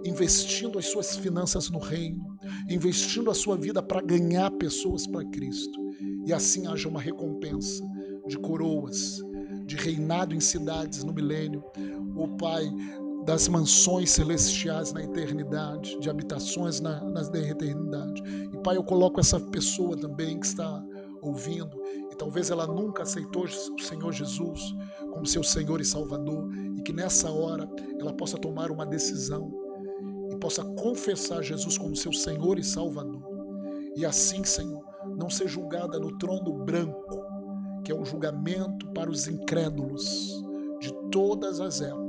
[0.04, 2.36] investindo as suas finanças no reino,
[2.68, 5.80] investindo a sua vida para ganhar pessoas para Cristo.
[6.26, 7.82] E assim haja uma recompensa
[8.26, 9.18] de coroas,
[9.64, 11.64] de reinado em cidades no milênio.
[12.14, 12.68] O Pai,
[13.28, 18.22] das mansões celestiais na eternidade, de habitações na, na eternidade.
[18.50, 20.82] E Pai, eu coloco essa pessoa também que está
[21.20, 21.78] ouvindo
[22.10, 24.74] e talvez ela nunca aceitou o Senhor Jesus
[25.12, 27.68] como seu Senhor e Salvador e que nessa hora
[28.00, 29.52] ela possa tomar uma decisão
[30.32, 33.22] e possa confessar Jesus como seu Senhor e Salvador.
[33.94, 34.82] E assim, Senhor,
[35.18, 37.26] não ser julgada no trono branco,
[37.84, 40.42] que é um julgamento para os incrédulos
[40.80, 42.08] de todas as épocas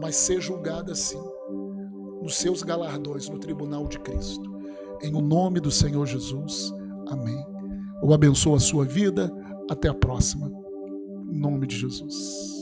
[0.00, 1.20] mas ser julgada assim,
[2.22, 4.50] nos seus galardões no tribunal de Cristo.
[5.02, 6.72] Em o nome do Senhor Jesus.
[7.08, 7.44] Amém.
[8.02, 9.30] Eu abençoo a sua vida.
[9.70, 10.50] Até a próxima.
[11.30, 12.59] Em nome de Jesus.